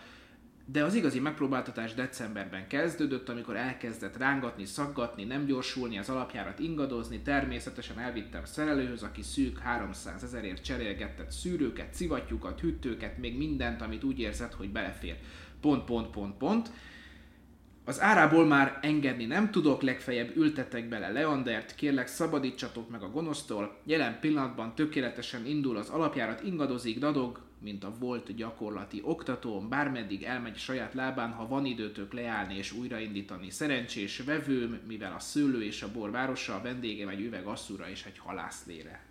[0.71, 7.19] De az igazi megpróbáltatás decemberben kezdődött, amikor elkezdett rángatni, szaggatni, nem gyorsulni, az alapjárat ingadozni,
[7.21, 14.19] természetesen elvittem szerelőhöz, aki szűk 300 ezerért cserélgetett szűrőket, szivattyúkat, hűtőket, még mindent, amit úgy
[14.19, 15.17] érzett, hogy belefér.
[15.61, 16.71] Pont, pont, pont, pont.
[17.85, 23.77] Az árából már engedni nem tudok, legfeljebb ültetek bele Leandert, kérlek szabadítsatok meg a gonosztól.
[23.83, 30.57] Jelen pillanatban tökéletesen indul az alapjárat, ingadozik, dadog, mint a volt gyakorlati oktatóm, bármeddig elmegy
[30.57, 33.49] saját lábán, ha van időtök leállni és újraindítani.
[33.49, 38.05] Szerencsés vevőm, mivel a szőlő és a bor városa, a vendégem egy üveg asszúra és
[38.05, 39.05] egy halászlére.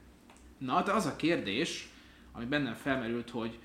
[0.59, 1.89] Na, de az a kérdés,
[2.33, 3.59] ami bennem felmerült, hogy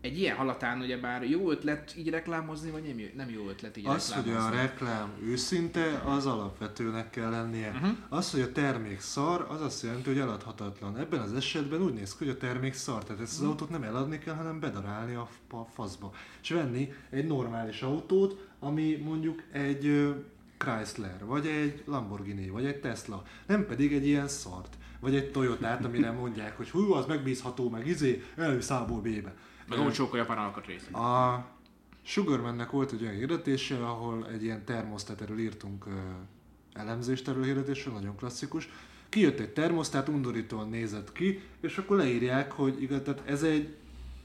[0.00, 3.86] egy ilyen halatán ugyebár jó ötlet így reklámozni, vagy nem jó, nem jó ötlet így
[3.86, 4.58] Az, hogy reklámozni?
[4.58, 7.70] a reklám őszinte, az alapvetőnek kell lennie.
[7.70, 7.90] Uh-huh.
[8.08, 10.96] Az, hogy a termék szar, az azt jelenti, hogy eladhatatlan.
[10.96, 13.04] Ebben az esetben úgy néz ki, hogy a termék szar.
[13.04, 15.28] Tehát ezt az autót nem eladni kell, hanem bedarálni a,
[15.74, 16.12] faszba.
[16.42, 20.14] És venni egy normális autót, ami mondjuk egy
[20.58, 23.22] Chrysler, vagy egy Lamborghini, vagy egy Tesla.
[23.46, 24.76] Nem pedig egy ilyen szart.
[25.00, 28.22] Vagy egy Toyotát, amire mondják, hogy hú, az megbízható, meg izé,
[28.68, 29.34] A-ból B-be.
[29.70, 30.96] Meg olcsók a japán alkatrészek.
[30.96, 31.44] A
[32.02, 35.84] Sugarmannek volt egy olyan hirdetése, ahol egy ilyen termosztát erről írtunk
[36.72, 38.68] elemzést erről hirdetésről, nagyon klasszikus.
[39.08, 43.74] Kijött egy termosztát, undorítóan nézett ki, és akkor leírják, hogy igaz, tehát ez egy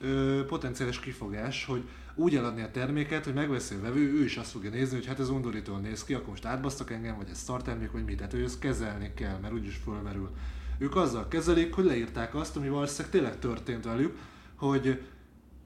[0.01, 1.83] ö, potenciális kifogás, hogy
[2.15, 5.19] úgy eladni a terméket, hogy megveszi a vevő, ő is azt fogja nézni, hogy hát
[5.19, 8.17] ez undorítóan néz ki, akkor most átbasztak engem, vagy ez szartermék, vagy mit.
[8.17, 10.29] Tehát ő ezt kezelni kell, mert úgyis fölmerül.
[10.77, 14.17] Ők azzal kezelik, hogy leírták azt, ami valószínűleg tényleg történt velük,
[14.55, 15.01] hogy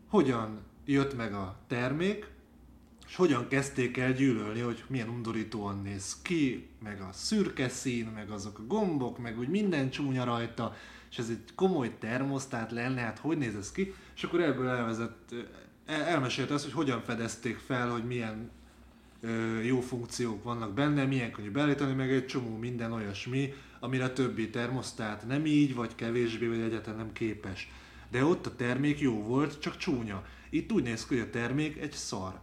[0.10, 2.28] hogyan jött meg a termék,
[3.08, 8.30] és hogyan kezdték el gyűlölni, hogy milyen undorítóan néz ki, meg a szürke szín, meg
[8.30, 10.76] azok a gombok, meg úgy minden csúnya rajta,
[11.12, 13.94] és ez egy komoly termosztát lenne, hát hogy néz ez ki?
[14.16, 15.34] És akkor ebből elvezett,
[15.86, 18.50] el- elmesélte azt, hogy hogyan fedezték fel, hogy milyen
[19.22, 24.14] ö, jó funkciók vannak benne, milyen könnyű beállítani, meg egy csomó minden olyasmi, amire a
[24.14, 27.72] többi termosztát nem így, vagy kevésbé, vagy egyáltalán nem képes.
[28.12, 30.24] De ott a termék jó volt, csak csúnya.
[30.50, 32.40] Itt úgy néz ki, hogy a termék egy szar.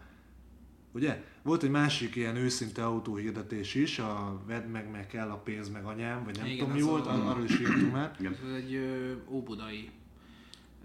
[0.92, 1.24] Ugye?
[1.42, 5.84] Volt egy másik ilyen őszinte autóhirdetés is, a vedd meg, meg kell a pénz, meg
[5.84, 8.16] anyám, vagy nem Igen, tudom mi volt, a- arról is írtunk már.
[8.18, 8.32] Igen.
[8.46, 9.90] Ez egy ö, óbudai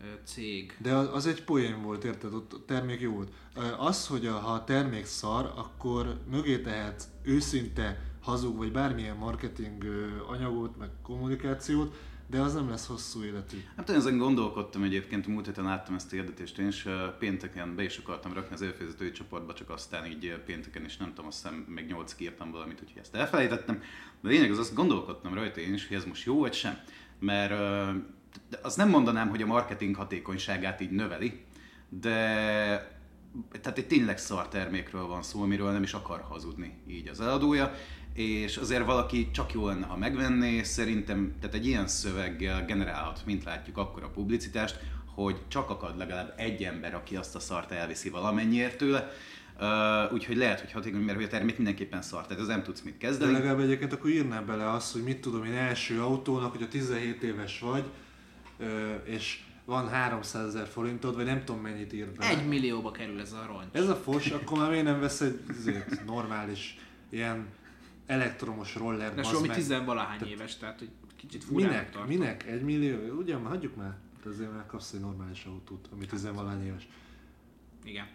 [0.01, 0.77] ö, cég.
[0.81, 2.33] De az, az egy poén volt, érted?
[2.33, 3.31] Ott a termék jó volt.
[3.77, 9.83] Az, hogy a, ha a termék szar, akkor mögé tehet őszinte, hazug, vagy bármilyen marketing
[10.27, 11.95] anyagot, meg kommunikációt,
[12.31, 13.57] de az nem lesz hosszú életű.
[13.75, 17.83] Hát én ezen gondolkodtam egyébként, múlt héten láttam ezt a hirdetést, én ö, pénteken be
[17.83, 21.55] is akartam rakni az előfizetői csoportba, csak aztán így pénteken is nem tudom, azt hiszem
[21.55, 23.81] még nyolc írtam valamit, úgyhogy ezt elfelejtettem.
[24.21, 26.77] De a lényeg az, azt gondolkodtam rajta én is, hogy ez most jó vagy sem.
[27.19, 27.53] Mert
[28.61, 31.45] azt nem mondanám, hogy a marketing hatékonyságát így növeli,
[31.89, 32.11] de
[33.61, 37.73] tehát egy tényleg szar termékről van szó, amiről nem is akar hazudni így az eladója,
[38.13, 43.43] és azért valaki csak jó lenne, ha megvenné, szerintem, tehát egy ilyen szöveggel generálhat, mint
[43.43, 48.09] látjuk, akkor a publicitást, hogy csak akad legalább egy ember, aki azt a szart elviszi
[48.09, 49.11] valamennyiért tőle,
[49.59, 52.81] Uh, úgyhogy lehet, hogy hatékony, mert hogy a termék mindenképpen szar, tehát ez nem tudsz
[52.81, 53.31] mit De kezdeni.
[53.31, 57.23] legalább egyébként akkor írnál bele azt, hogy mit tudom én első autónak, hogy a 17
[57.23, 57.83] éves vagy,
[59.03, 62.29] és van 300 ezer forintod, vagy nem tudom mennyit ír bele.
[62.29, 63.65] Egy millióba kerül ez a roncs.
[63.71, 66.77] Ez a fos, akkor már miért nem vesz egy azért, normális,
[67.09, 67.47] ilyen
[68.11, 71.91] elektromos roller, De Somi tizenvalahány éves, tehát hogy kicsit furán Minek?
[71.91, 72.09] tartom.
[72.09, 72.47] Minek?
[72.47, 73.17] Egy millió?
[73.17, 73.97] Ugye, már hagyjuk már.
[74.23, 76.87] De azért már kapsz egy normális autót, ami tizenvalány éves.
[77.83, 78.05] Igen.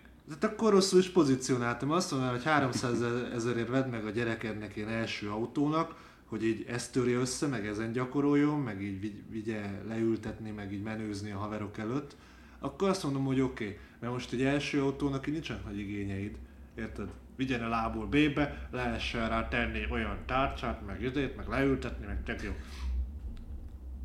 [0.40, 1.90] De akkor rosszul is pozícionáltam.
[1.90, 6.92] Azt mondanám, hogy 300 ezerért vedd meg a gyerekednek ilyen első autónak, hogy így ezt
[6.92, 11.78] törje össze, meg ezen gyakoroljon, meg így vigy- vigye leültetni, meg így menőzni a haverok
[11.78, 12.16] előtt,
[12.58, 16.38] akkor azt mondom, hogy oké, okay, mert most egy első autónak így nincsenek nagy igényeid,
[16.74, 17.08] érted?
[17.36, 22.42] Vigyen a lából B-be, lehessen rá tenni olyan tárcsát, meg időt, meg leültetni, meg tök
[22.42, 22.52] jó.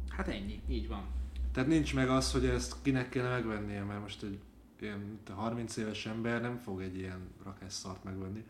[0.09, 1.07] Hát ennyi, így van.
[1.51, 4.39] Tehát nincs meg az, hogy ezt kinek kéne megvennie, mert most egy
[4.79, 8.43] ilyen mint a 30 éves ember nem fog egy ilyen rakásszart megvenni.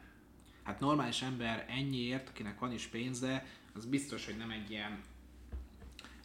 [0.63, 4.99] Hát normális ember ennyiért, akinek van is pénze, az biztos, hogy nem egy ilyen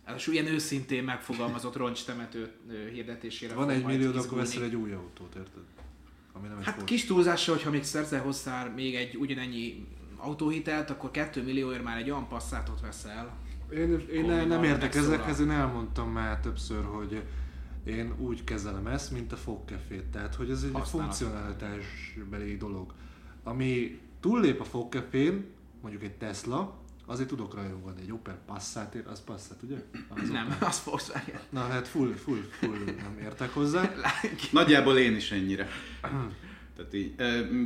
[0.05, 2.53] az ilyen őszintén megfogalmazott roncstemető
[2.93, 5.63] hirdetésére Van egy millió, akkor veszel egy új autót, érted?
[6.39, 11.43] Ami nem Hát kis túlzással, hogyha még szerzel hozzá még egy ugyanennyi autóhitelt, akkor 2
[11.43, 13.37] millióért már egy olyan passzátot veszel.
[13.73, 17.23] Én, én ne, nem értek ezekhez, én elmondtam már többször, hogy
[17.85, 20.05] én úgy kezelem ezt, mint a fogkefét.
[20.05, 22.93] Tehát, hogy ez egy funkcionalitásbeli dolog.
[23.43, 25.47] Ami túllép a fogkefén,
[25.81, 26.75] mondjuk egy Tesla,
[27.07, 28.01] azért tudok rajongani.
[28.03, 29.77] Egy Opel Passat, az Passat, ugye?
[30.09, 30.69] Az Nem, Opel.
[30.69, 31.41] az Volkswagen.
[31.51, 33.93] Na hát full, full, full nem értek hozzá.
[34.51, 35.69] Nagyjából én is ennyire.
[36.77, 37.15] Tehát így,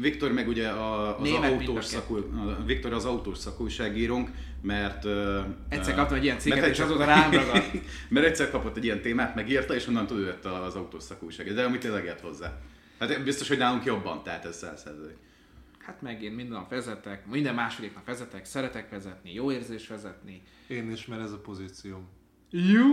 [0.00, 4.30] Viktor meg ugye a, az Német autós szakú, a Viktor az autós szakújságírónk,
[4.62, 5.04] mert...
[5.68, 7.70] Egyszer kaptam egy ilyen cikket, és azóta rám ragadt.
[8.08, 11.54] mert egyszer kapott egy ilyen témát, megírta, és onnantól ő lett az autós szakújság.
[11.54, 12.58] De amit tényleg hozzá.
[12.98, 15.16] Hát biztos, hogy nálunk jobban, tehát ez száz százalék.
[15.90, 20.42] Hát meg én minden nap vezetek, minden második nap vezetek, szeretek vezetni, jó érzés vezetni.
[20.66, 22.08] Én is, mert ez a pozícióm.
[22.50, 22.86] Jó!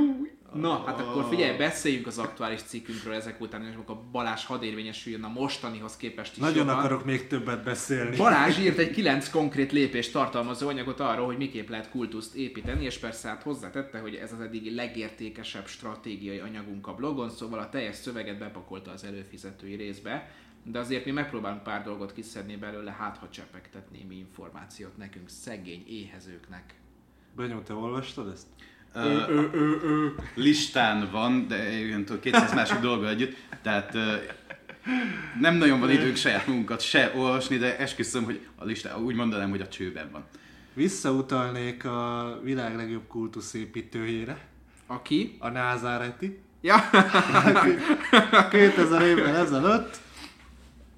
[0.53, 5.23] Na, hát akkor figyelj, beszéljünk az aktuális cikkünkről ezek után, és akkor Balázs hadd érvényesüljön
[5.23, 6.77] a mostanihoz képest is Nagyon jobban.
[6.77, 8.15] akarok még többet beszélni.
[8.15, 12.97] Balázs írt egy kilenc konkrét lépést tartalmazó anyagot arról, hogy miképp lehet kultuszt építeni, és
[12.97, 17.95] persze hát hozzátette, hogy ez az eddigi legértékesebb stratégiai anyagunk a blogon, szóval a teljes
[17.95, 20.31] szöveget bepakolta az előfizetői részbe,
[20.71, 25.83] de azért mi megpróbálunk pár dolgot kiszedni belőle, hát ha csepegtet némi információt nekünk, szegény
[25.87, 26.73] éhezőknek.
[27.35, 28.47] Benyó, te olvastad ezt?
[28.93, 34.15] Ö, listán van, de ilyen tudod, 200 másik dolga együtt, tehát ö,
[35.39, 39.49] nem nagyon van időnk saját magunkat se olvasni, de esküszöm, hogy a listán úgy mondanám,
[39.49, 40.25] hogy a csőben van.
[40.73, 44.47] Visszautalnék a világ legjobb kultuszépítőjére,
[44.87, 45.35] Aki?
[45.39, 46.39] a Názáreti.
[46.61, 46.89] Ja,
[48.49, 49.99] 2000 évvel ezelőtt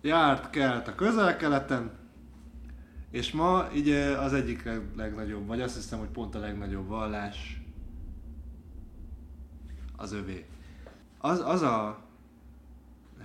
[0.01, 1.91] járt kelt a közel-keleten,
[3.11, 7.61] és ma ugye az egyik leg- legnagyobb, vagy azt hiszem, hogy pont a legnagyobb vallás
[9.95, 10.45] az övé.
[11.17, 12.07] Az, az a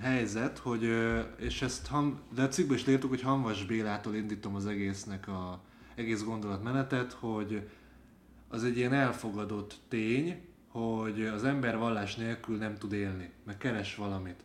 [0.01, 0.83] helyzet, hogy,
[1.37, 5.61] és ezt ham, de a cikkben is írtuk, hogy Hanvas Bélától indítom az egésznek a
[5.95, 7.69] egész gondolatmenetet, hogy
[8.49, 13.97] az egy ilyen elfogadott tény, hogy az ember vallás nélkül nem tud élni, meg keres
[13.97, 14.43] valamit.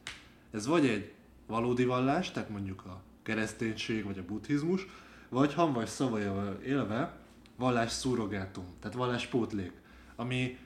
[0.52, 1.14] Ez vagy egy
[1.50, 4.88] valódi vallás, tehát mondjuk a kereszténység vagy a buddhizmus,
[5.30, 7.18] vagy hanvas szavaival élve
[7.56, 9.72] vallás szurrogátum, tehát vallás pótlék,
[10.16, 10.58] ami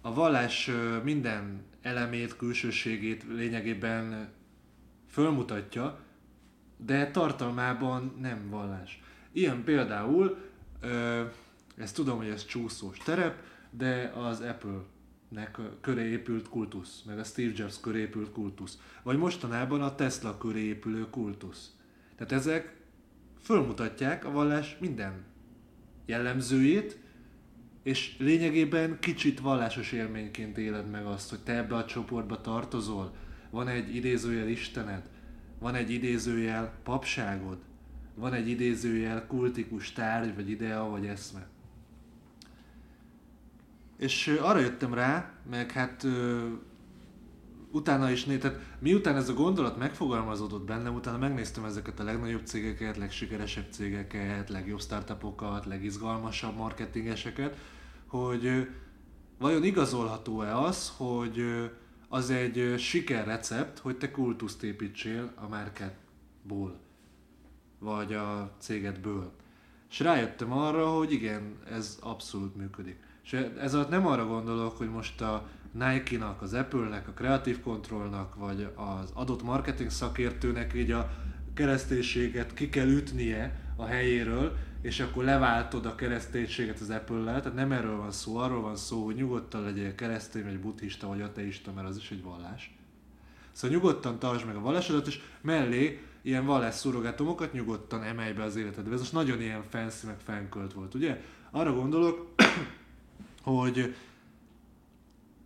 [0.00, 0.70] a vallás
[1.02, 4.28] minden elemét, külsőségét lényegében
[5.08, 5.98] fölmutatja,
[6.76, 9.02] de tartalmában nem vallás.
[9.32, 10.36] Ilyen például,
[11.76, 13.36] ezt tudom, hogy ez csúszós terep,
[13.70, 14.93] de az Apple-nek
[15.36, 20.38] ö, köré épült kultusz, meg a Steve Jobs köré épült kultusz, vagy mostanában a Tesla
[20.38, 21.72] köré épülő kultusz.
[22.16, 22.76] Tehát ezek
[23.42, 25.24] fölmutatják a vallás minden
[26.06, 26.98] jellemzőjét,
[27.82, 33.14] és lényegében kicsit vallásos élményként éled meg azt, hogy te ebbe a csoportba tartozol.
[33.50, 35.02] Van egy idézőjel Istened,
[35.58, 37.58] van egy idézőjel papságod,
[38.14, 41.46] van egy idézőjel kultikus tárgy, vagy idea, vagy eszme.
[44.04, 46.46] És arra jöttem rá, meg hát ö,
[47.70, 52.46] utána is né, tehát miután ez a gondolat megfogalmazódott bennem, utána megnéztem ezeket a legnagyobb
[52.46, 57.56] cégeket, legsikeresebb cégeket, legjobb startupokat, legizgalmasabb marketingeseket,
[58.06, 58.60] hogy ö,
[59.38, 61.64] vajon igazolható-e az, hogy ö,
[62.08, 66.78] az egy sikerrecept, hogy te kultuszt építsél a márkádból,
[67.78, 69.32] vagy a cégedből.
[69.90, 73.03] És rájöttem arra, hogy igen, ez abszolút működik.
[73.24, 78.34] És ez alatt nem arra gondolok, hogy most a Nike-nak, az Apple-nek, a Creative Controlnak,
[78.34, 81.10] vagy az adott marketing szakértőnek így a
[81.54, 87.72] kereszténységet ki kell ütnie a helyéről, és akkor leváltod a kereszténységet az Apple-lel, tehát nem
[87.72, 91.88] erről van szó, arról van szó, hogy nyugodtan legyél keresztény, vagy buddhista, vagy ateista, mert
[91.88, 92.76] az is egy vallás.
[93.52, 98.56] Szóval nyugodtan tartsd meg a vallásodat, és mellé ilyen vallás szurrogátumokat nyugodtan emelj be az
[98.56, 98.92] életedbe.
[98.92, 101.20] Ez most nagyon ilyen fancy, meg fenkölt volt, ugye?
[101.50, 102.34] Arra gondolok,
[103.44, 103.94] hogy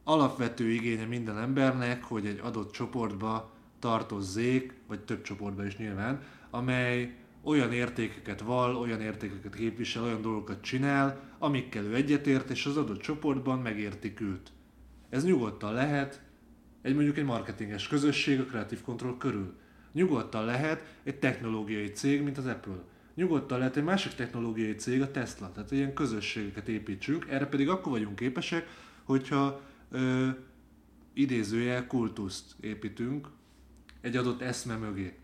[0.04, 7.16] alapvető igénye minden embernek, hogy egy adott csoportba tartozzék, vagy több csoportba is nyilván, amely
[7.42, 13.00] olyan értékeket val, olyan értékeket képvisel, olyan dolgokat csinál, amikkel ő egyetért, és az adott
[13.00, 14.52] csoportban megértik őt.
[15.10, 16.22] Ez nyugodtan lehet
[16.82, 19.54] egy mondjuk egy marketinges közösség a Creative Control körül.
[19.92, 22.82] Nyugodtan lehet egy technológiai cég, mint az Apple.
[23.18, 25.52] Nyugodtan lehet egy másik technológiai cég, a Tesla.
[25.52, 28.68] Tehát ilyen közösségeket építsünk, erre pedig akkor vagyunk képesek,
[29.04, 30.28] hogyha ö,
[31.12, 33.28] idézőjel kultuszt építünk
[34.00, 35.18] egy adott eszme mögé.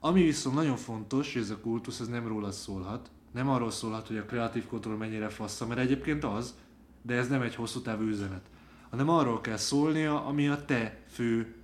[0.00, 4.06] Ami viszont nagyon fontos, hogy ez a kultusz ez nem róla szólhat, nem arról szólhat,
[4.06, 6.54] hogy a Creative Control mennyire fassza, mert egyébként az,
[7.02, 8.50] de ez nem egy hosszú távú üzenet,
[8.90, 11.54] hanem arról kell szólnia, ami a te fő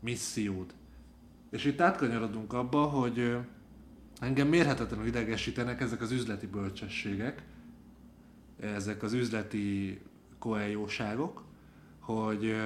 [0.00, 0.74] missziód.
[1.50, 3.36] És itt átkanyarodunk abba, hogy
[4.20, 7.42] engem mérhetetlenül idegesítenek ezek az üzleti bölcsességek,
[8.60, 10.00] ezek az üzleti
[10.38, 11.44] koeljóságok,
[11.98, 12.56] hogy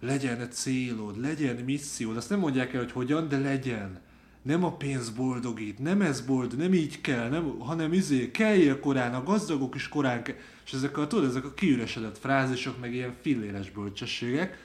[0.00, 2.16] legyen egy célod, legyen missziód.
[2.16, 4.00] Azt nem mondják el, hogy hogyan, de legyen.
[4.42, 9.14] Nem a pénz boldogít, nem ez boldog, nem így kell, nem, hanem izé, keljél korán,
[9.14, 10.36] a gazdagok is korán kell.
[10.64, 14.58] És ezek a, tudod, ezek a kiüresedett frázisok, meg ilyen filléres bölcsességek.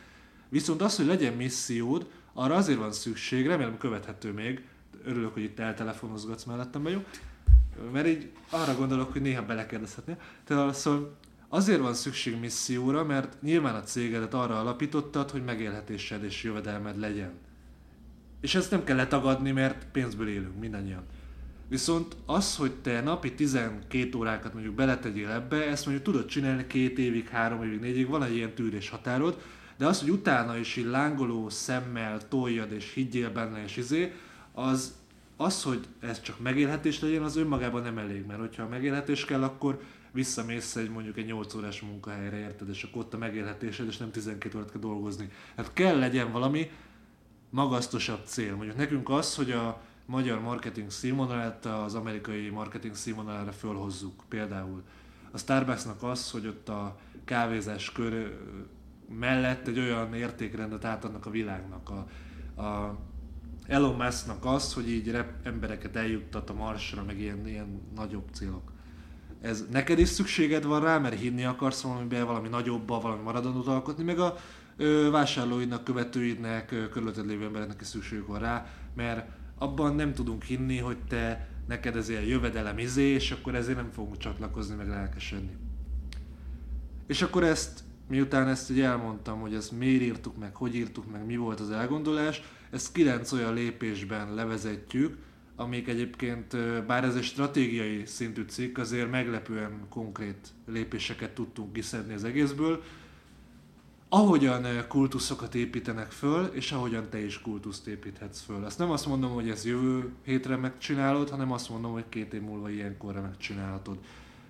[0.50, 4.62] Viszont az, hogy legyen missziód, arra azért van szükség, remélem követhető még,
[5.06, 7.04] örülök, hogy itt eltelefonozgatsz mellettem, jó?
[7.92, 10.18] Mert így arra gondolok, hogy néha belekérdezhetnél.
[10.44, 11.18] Tehát szóval
[11.50, 17.32] azért van szükség misszióra, mert nyilván a cégedet arra alapítottad, hogy megélhetésed és jövedelmed legyen.
[18.42, 21.04] És ezt nem kell letagadni, mert pénzből élünk mindannyian.
[21.68, 26.98] Viszont az, hogy te napi 12 órákat mondjuk beletegyél ebbe, ezt mondjuk tudod csinálni két
[26.98, 29.42] évig, három évig, négy évig, van egy ilyen tűrés határod,
[29.78, 34.14] de az, hogy utána is így lángoló szemmel toljad és higgyél benne és izé,
[34.54, 34.94] az,
[35.38, 39.82] az, hogy ez csak megélhetés legyen, az önmagában nem elég, mert hogyha megélhetés kell, akkor
[40.12, 44.12] visszamész egy mondjuk egy 8 órás munkahelyre, érted, és akkor ott a megélhetésed, és nem
[44.12, 45.30] 12 órát kell dolgozni.
[45.56, 46.72] Hát kell legyen valami
[47.50, 48.56] magasztosabb cél.
[48.56, 54.84] Mondjuk nekünk az, hogy a magyar marketing színvonalát az amerikai marketing színvonalára fölhozzuk például.
[55.32, 58.38] A Starbucksnak az, hogy ott a kávézás kör
[59.20, 61.90] mellett egy olyan értékrendet átadnak a világnak.
[61.90, 62.08] A,
[62.62, 62.98] a
[63.72, 68.72] Elon Musknak az, hogy így rep embereket eljuttat a Marsra, meg ilyen, ilyen nagyobb célok.
[69.42, 74.04] Ez neked is szükséged van rá, mert hinni akarsz valamiben, valami nagyobba, valami maradandót alkotni,
[74.04, 74.36] meg a
[74.78, 78.66] ö, vásárlóidnak, követőidnek, ö, körülötted lévő embereknek is szükségük van rá,
[78.96, 83.78] mert abban nem tudunk hinni, hogy te neked ez ilyen jövedelem izé, és akkor ezért
[83.78, 85.58] nem fogunk csatlakozni, meg lelkesedni.
[87.08, 91.26] És akkor ezt, miután ezt így elmondtam, hogy ezt miért írtuk meg, hogy írtuk meg,
[91.26, 92.42] mi volt az elgondolás,
[92.72, 95.18] ezt kilenc olyan lépésben levezetjük,
[95.56, 102.24] amik egyébként, bár ez egy stratégiai szintű cikk, azért meglepően konkrét lépéseket tudtunk kiszedni az
[102.24, 102.84] egészből,
[104.10, 108.66] ahogyan kultuszokat építenek föl, és ahogyan te is kultuszt építhetsz föl.
[108.66, 112.42] Azt nem azt mondom, hogy ez jövő hétre megcsinálod, hanem azt mondom, hogy két év
[112.42, 113.98] múlva ilyenkorra megcsinálhatod.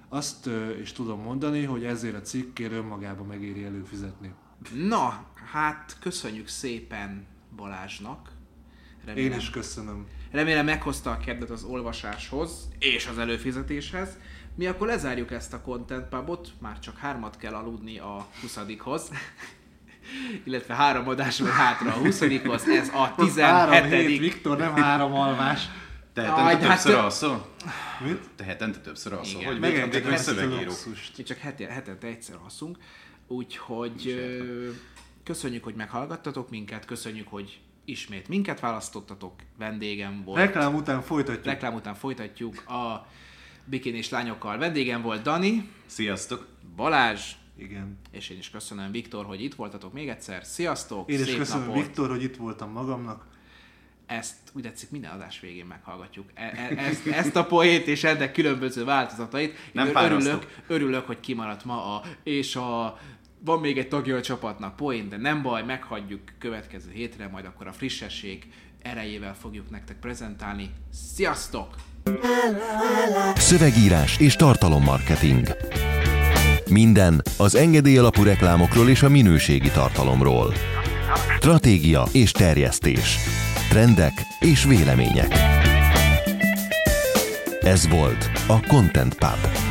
[0.09, 0.49] Azt
[0.81, 4.33] is tudom mondani, hogy ezért a cikkért önmagában megéri előfizetni.
[4.87, 7.25] Na, hát köszönjük szépen
[7.55, 8.31] Balázsnak.
[9.05, 10.07] Remélem, Én is köszönöm.
[10.31, 14.17] Remélem meghozta a kedvet az olvasáshoz és az előfizetéshez.
[14.55, 19.09] Mi akkor lezárjuk ezt a Content Pubot, már csak hármat kell aludni a 20-hoz.
[20.43, 25.69] illetve három adásról hátra a 20-hoz, ez a 17 Viktor, nem három alvás.
[26.13, 27.47] Te hetente Aj, többször hát- alszol?
[27.99, 28.29] Mit?
[28.35, 29.41] Te hetente többször alszol?
[29.41, 29.91] Igen.
[29.91, 30.71] Hogy a szövegíró?
[31.17, 32.77] Mi csak hetente egyszer alszunk,
[33.27, 34.19] úgyhogy
[35.23, 40.37] köszönjük, hogy meghallgattatok minket, köszönjük, hogy ismét minket választottatok, vendégem volt.
[40.37, 41.45] Reklám után folytatjuk.
[41.45, 43.07] Reklám után folytatjuk a
[43.65, 44.57] bikinis lányokkal.
[44.57, 46.47] Vendégem volt Dani, Sziasztok!
[46.75, 47.97] Balázs, Igen.
[48.11, 50.43] és én is köszönöm Viktor, hogy itt voltatok még egyszer.
[50.45, 51.83] Sziasztok, Én is szép köszönöm napot.
[51.83, 53.25] Viktor, hogy itt voltam magamnak.
[54.05, 56.25] Ezt úgy tetszik, minden adás végén meghallgatjuk.
[56.33, 59.57] E- e- ezt, ezt a poét és ennek különböző változatait.
[59.71, 60.29] Nem Én fárasztó.
[60.29, 62.99] örülök, örülök, hogy kimaradt ma a és a
[63.45, 67.67] van még egy tagja a csapatnak poén, de nem baj, meghagyjuk következő hétre, majd akkor
[67.67, 68.47] a frissesség
[68.81, 70.69] erejével fogjuk nektek prezentálni.
[71.15, 71.75] Sziasztok!
[73.35, 75.47] Szövegírás és tartalommarketing.
[76.69, 80.53] Minden az engedély alapú reklámokról és a minőségi tartalomról.
[81.35, 83.17] Stratégia és terjesztés.
[83.69, 85.33] Trendek és vélemények.
[87.61, 89.70] Ez volt a Content Pub.